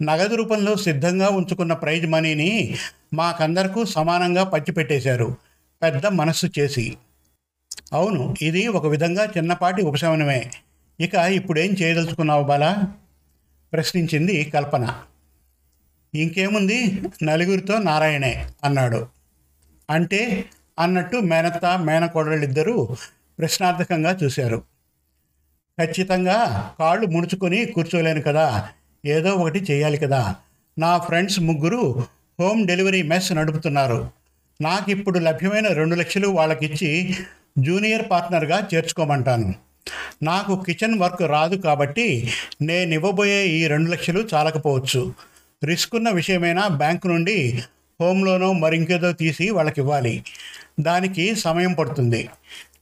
నగదు 0.03 0.35
రూపంలో 0.35 0.77
సిద్ధంగా 0.77 1.29
ఉంచుకున్న 1.29 1.73
ప్రైజ్ 1.73 2.07
మనీని 2.07 2.77
మాకందరకు 3.15 3.85
సమానంగా 3.85 4.45
పంచిపెట్టేశారు 4.45 5.37
పెద్ద 5.83 6.07
మనస్సు 6.07 6.47
చేసి. 6.59 6.97
అవును 7.93 8.35
ఇది 8.43 8.69
ఒక 8.69 8.87
విధంగా 8.87 9.25
చిన్నపాటి 9.25 9.83
ఉపశమనమే. 9.83 10.51
ఇక 11.01 11.15
ఇప్పుడేం 11.15 11.71
చేయదలుచుకున్నావు 11.83 12.45
బాలా? 12.45 12.93
ప్రశ్నించింది 13.73 14.45
కల్పన. 14.45 15.03
ఇంకేముంది? 16.15 17.03
నలుగురితో 17.23 17.79
నారాయణే 17.79 18.47
అన్నాడు. 18.65 19.07
అంటే 19.91 20.45
అన్నట్టు 20.79 21.17
మేనత్త 21.17 21.79
మేనకోడళ్ళిద్దరూ 21.79 22.97
ప్రశ్నార్థకంగా 23.39 24.19
చూశారు. 24.25 24.63
ఖచ్చితంగా 25.81 26.71
కాళ్ళు 26.79 27.07
ముడుచుకొని 27.07 27.65
కూర్చోలేను 27.65 28.23
కదా 28.23 28.69
ఏదో 29.07 29.31
ఒకటి 29.31 29.59
చేయాలి 29.71 29.99
కదా. 29.99 30.37
నా 30.79 30.99
ఫ్రెండ్స్ 30.99 31.41
ముగ్గురు 31.41 32.05
హోమ్ 32.41 32.67
డెలివరీ 32.67 33.03
మెస్ 33.03 33.33
నడుపుతున్నారు. 33.33 34.11
నాకు 34.61 34.91
ఇప్పుడు 34.91 35.19
లభ్యమైన 35.19 35.69
రెండు 35.73 35.95
లక్షలు 35.95 36.29
వాళ్ళకిచ్చి 36.29 37.15
జూనియర్ 37.59 38.11
పార్ట్నర్గా 38.11 38.69
చేర్చుకోమంటాను. 38.75 39.70
నాకు 40.23 40.63
కిచెన్ 40.63 40.99
వర్క్ 40.99 41.23
రాదు 41.23 41.57
కాబట్టి 41.57 42.33
నేను 42.63 42.95
ఇవ్వబోయే 42.95 43.49
ఈ 43.49 43.67
రెండు 43.67 43.91
లక్షలు 43.91 44.29
చాలకపోవచ్చు. 44.35 45.15
రిస్క్ 45.65 45.97
ఉన్న 45.97 46.11
విషయమైనా 46.11 46.69
బ్యాంకు 46.69 47.09
నుండి 47.09 47.63
హోమ్ 48.01 48.27
లోనో 48.27 48.53
మరింకేదో 48.53 49.13
తీసి 49.13 49.51
వాళ్ళకి 49.51 49.81
ఇవ్వాలి. 49.81 50.25
దానికి 50.81 51.35
సమయం 51.35 51.73
పడుతుంది. 51.73 52.29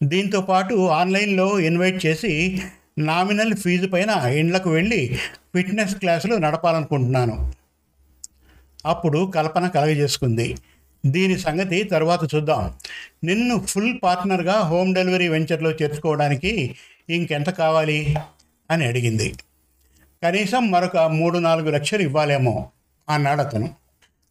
దీంతో 0.03 0.41
పాటు 0.41 0.89
ఆన్లైన్లో 0.89 1.61
ఇన్వైట్ 1.61 2.07
చేసి 2.07 2.63
నామినల్ 2.99 3.55
ఫీజు 3.55 3.87
పైన 3.87 4.11
ఇండ్లకు 4.11 4.71
వెళ్ళి 4.71 5.19
ఫిట్నెస్ 5.55 5.95
క్లాసులు 5.95 6.35
నడపాలనుకుంటున్నాను. 6.35 7.53
అప్పుడు 8.87 9.33
కల్పన 9.35 9.69
కలగజేసుకుంది. 9.69 10.57
దీని 11.07 11.39
సంగతి 11.39 11.83
తర్వాత 11.83 12.35
చూద్దాం. 12.35 12.75
నిన్ను 13.25 13.61
ఫుల్ 13.61 13.99
పార్ట్నర్గా 14.03 14.53
హోమ్ 14.53 14.95
డెలివరీ 14.95 15.29
వెంచర్లో 15.29 15.71
చేర్చుకోవడానికి 15.71 16.77
ఇంకెంత 17.11 17.51
కావాలి? 17.51 18.17
అని 18.71 18.87
అడిగింది. 18.87 19.35
కనీసం 20.23 20.71
మరొక 20.71 20.97
మూడు 20.97 21.39
నాలుగు 21.39 21.71
లక్షలు 21.71 22.03
ఇవ్వాలేమో 22.03 22.71
అన్నాడు 23.09 23.41
అతను. 23.41 23.71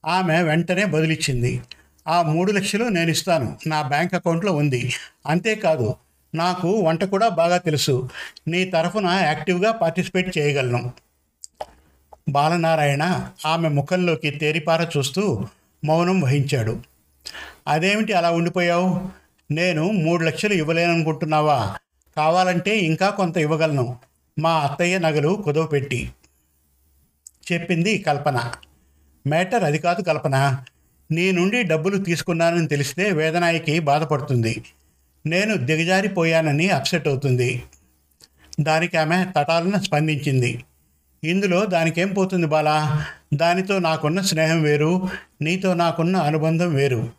ఆమె 0.06 0.43
వెంటనే 0.43 0.86
బదిలిచ్చింది. 0.86 1.62
ఆ 2.08 2.21
మూడు 2.21 2.51
లక్షలు 2.51 2.86
నేను 2.86 3.12
ఇస్తాను. 3.12 3.58
నా 3.67 3.82
బ్యాంక్ 3.82 4.13
అకౌంట్లో 4.13 4.51
ఉంది. 4.51 4.93
అంతేకాదు 5.25 5.95
నాకు 6.36 6.71
వంట 6.71 7.03
కూడా 7.03 7.30
బాగా 7.30 7.58
తెలుసు. 7.58 8.10
నీ 8.47 8.65
తరఫున 8.65 9.06
యాక్టివ్గా 9.06 9.71
పార్టిసిపేట్ 9.71 10.38
చేయగలను. 10.38 10.91
బాలనారాయణ 12.30 13.30
ఆమె 13.45 13.69
ముఖంలోకి 13.69 14.30
తేరిపార 14.30 14.88
చూస్తూ 14.97 15.45
మౌనం 15.85 16.21
వహించాడు. 16.21 16.79
అదేమిటి 17.67 18.13
అలా 18.13 18.31
ఉండిపోయావు? 18.31 19.01
నేను 19.51 19.91
మూడు 19.91 20.23
లక్షలు 20.23 20.53
ఇవ్వలేననుకుంటున్నావా? 20.53 21.75
కావాలంటే 22.17 22.77
ఇంకా 22.77 23.09
కొంత 23.09 23.37
ఇవ్వగలను. 23.37 23.97
మా 24.39 24.59
అత్తయ్య 24.59 24.99
నగలు 24.99 25.41
కుదవపెట్టి 25.45 26.11
చెప్పింది 27.51 27.97
కల్పన. 27.97 28.51
మ్యాటర్ 29.27 29.63
అది 29.63 29.77
కాదు 29.77 30.01
కల్పన. 30.01 30.63
నీ 31.11 31.31
నుండి 31.31 31.63
డబ్బులు 31.63 32.03
తీసుకున్నానని 32.03 32.67
తెలిస్తే 32.67 33.11
వేదనాయికి 33.11 33.79
బాధపడుతుంది. 33.79 34.63
నేను 35.25 35.57
దిగజారిపోయానని 35.57 36.69
అప్సెట్ 36.69 37.07
అవుతుంది. 37.07 37.63
దానికి 38.61 38.97
ఆమె 38.97 39.25
తటాలను 39.37 39.83
స్పందించింది. 39.83 40.63
ఇందులో 41.23 41.65
దానికేం 41.65 42.13
పోతుంది 42.13 42.47
బాలా? 42.47 43.06
దానితో 43.34 43.80
నాకున్న 43.80 44.21
స్నేహం 44.21 44.62
వేరు 44.62 45.10
నీతో 45.41 45.73
నాకున్న 45.73 46.17
అనుబంధం 46.17 46.73
వేరు. 46.73 47.10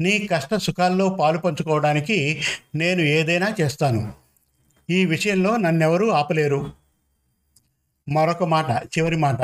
నీ 0.00 0.26
కష్ట 0.26 0.54
సుఖాల్లో 0.54 1.08
పాలు 1.08 1.38
పంచుకోవడానికి 1.38 2.42
నేను 2.74 3.00
ఏదైనా 3.00 3.54
చేస్తాను. 3.60 4.12
ఈ 4.90 5.04
విషయంలో 5.04 5.56
నన్నెవరూ 5.56 6.08
ఆపలేరు. 6.08 6.72
మరొక 8.08 8.44
మాట 8.44 8.70
చివరి 8.84 9.16
మాట. 9.16 9.38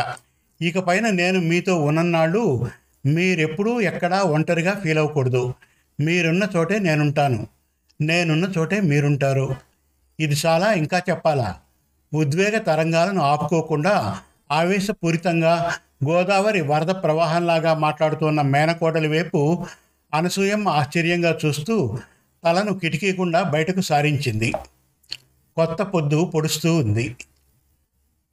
ఇకపైన 0.63 1.11
నేను 1.11 1.41
మీతో 1.41 1.85
ఉన్ననాళ్ళు 1.85 2.71
మీరెప్పుడూ 3.07 3.81
ఎక్కడా 3.81 4.23
ఒంటరిగా 4.23 4.81
ఫీల్ 4.85 4.99
అవ్వకూడదు. 4.99 5.55
మీరున్న 6.01 6.49
చోటే 6.57 6.79
నేనుంటాను. 6.79 7.47
నేనున్న 8.01 8.53
చోటే 8.59 8.81
మీరుంటారు. 8.81 9.55
ఇది 10.21 10.37
చాలా 10.47 10.73
ఇంకా 10.73 10.99
చెప్పాలా? 10.99 11.57
ఉద్వేగ 12.15 12.59
తరంగాలను 12.59 13.21
ఆపుకోకుండా 13.21 14.21
ఆవేశపూరితంగా 14.51 15.73
గోదావరి 16.09 16.61
వరద 16.61 16.87
ప్రవాహంలాగా 16.87 17.75
మాట్లాడుతున్న 17.75 18.43
మేనకోడలి 18.43 19.09
వైపు 19.09 19.67
అనసూయమ్మ 20.15 20.69
ఆశ్చర్యంగా 20.69 21.39
చూస్తూ 21.47 21.99
తలను 22.45 22.79
కిటికీకుండా 22.79 23.43
బయటకు 23.43 23.81
సారించింది. 23.81 24.53
కొత్త 25.57 25.83
పొద్దు 25.83 26.25
పొడుస్తూ 26.25 26.77
ఉంది. 26.77 27.17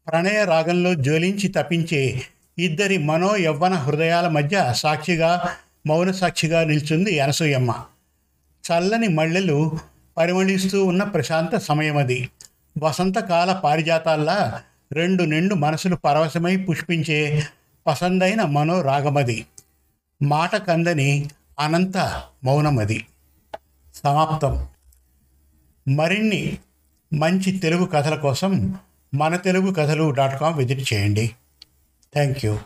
ప్రణయ 0.08 0.46
రాగంలో 0.46 0.94
జ్వలించి 0.94 1.48
తప్పించే 1.48 2.22
ఇద్దరి 2.58 2.98
మనో 2.98 3.38
యవ్వన 3.38 3.74
హృదయాల 3.74 4.28
మధ్య 4.28 4.74
సాక్షిగా 4.76 5.50
మౌన 5.88 6.12
సాక్షిగా 6.12 6.64
నిల్చుంది 6.64 7.20
అనసూయమ్మ. 7.20 7.84
చల్లని 8.64 9.08
మల్లెలు 9.08 9.72
పరిమళిస్తూ 10.18 10.86
ఉన్న 10.86 11.04
ప్రశాంత 11.04 11.58
సమయం 11.58 11.98
అది 11.98 12.30
వసంతకాల 12.80 13.54
పారిజాతాల్లా 13.54 14.62
రెండు 14.92 15.24
నిండు 15.24 15.56
మనసులు 15.56 15.96
పరవశమై 15.96 16.56
పుష్పించే 16.56 17.44
పసందైన 17.88 18.42
మనోరాగమది. 18.42 19.46
మాట 20.24 20.56
కందని 20.56 21.30
అనంత 21.60 21.98
మౌనమది. 22.44 23.06
సమాప్తం. 23.96 24.68
మరిన్ని 25.88 26.58
మంచి 27.14 27.58
తెలుగు 27.58 27.86
కథల 27.86 28.16
కోసం 28.16 28.76
మన 29.16 29.36
తెలుగు 29.36 29.74
కథలు 29.74 30.12
డాట్ 30.12 30.40
కామ్ 30.40 30.58
విజిట్ 30.58 30.94
చేయండి. 30.94 31.32
Thank 32.14 32.46
you. 32.46 32.58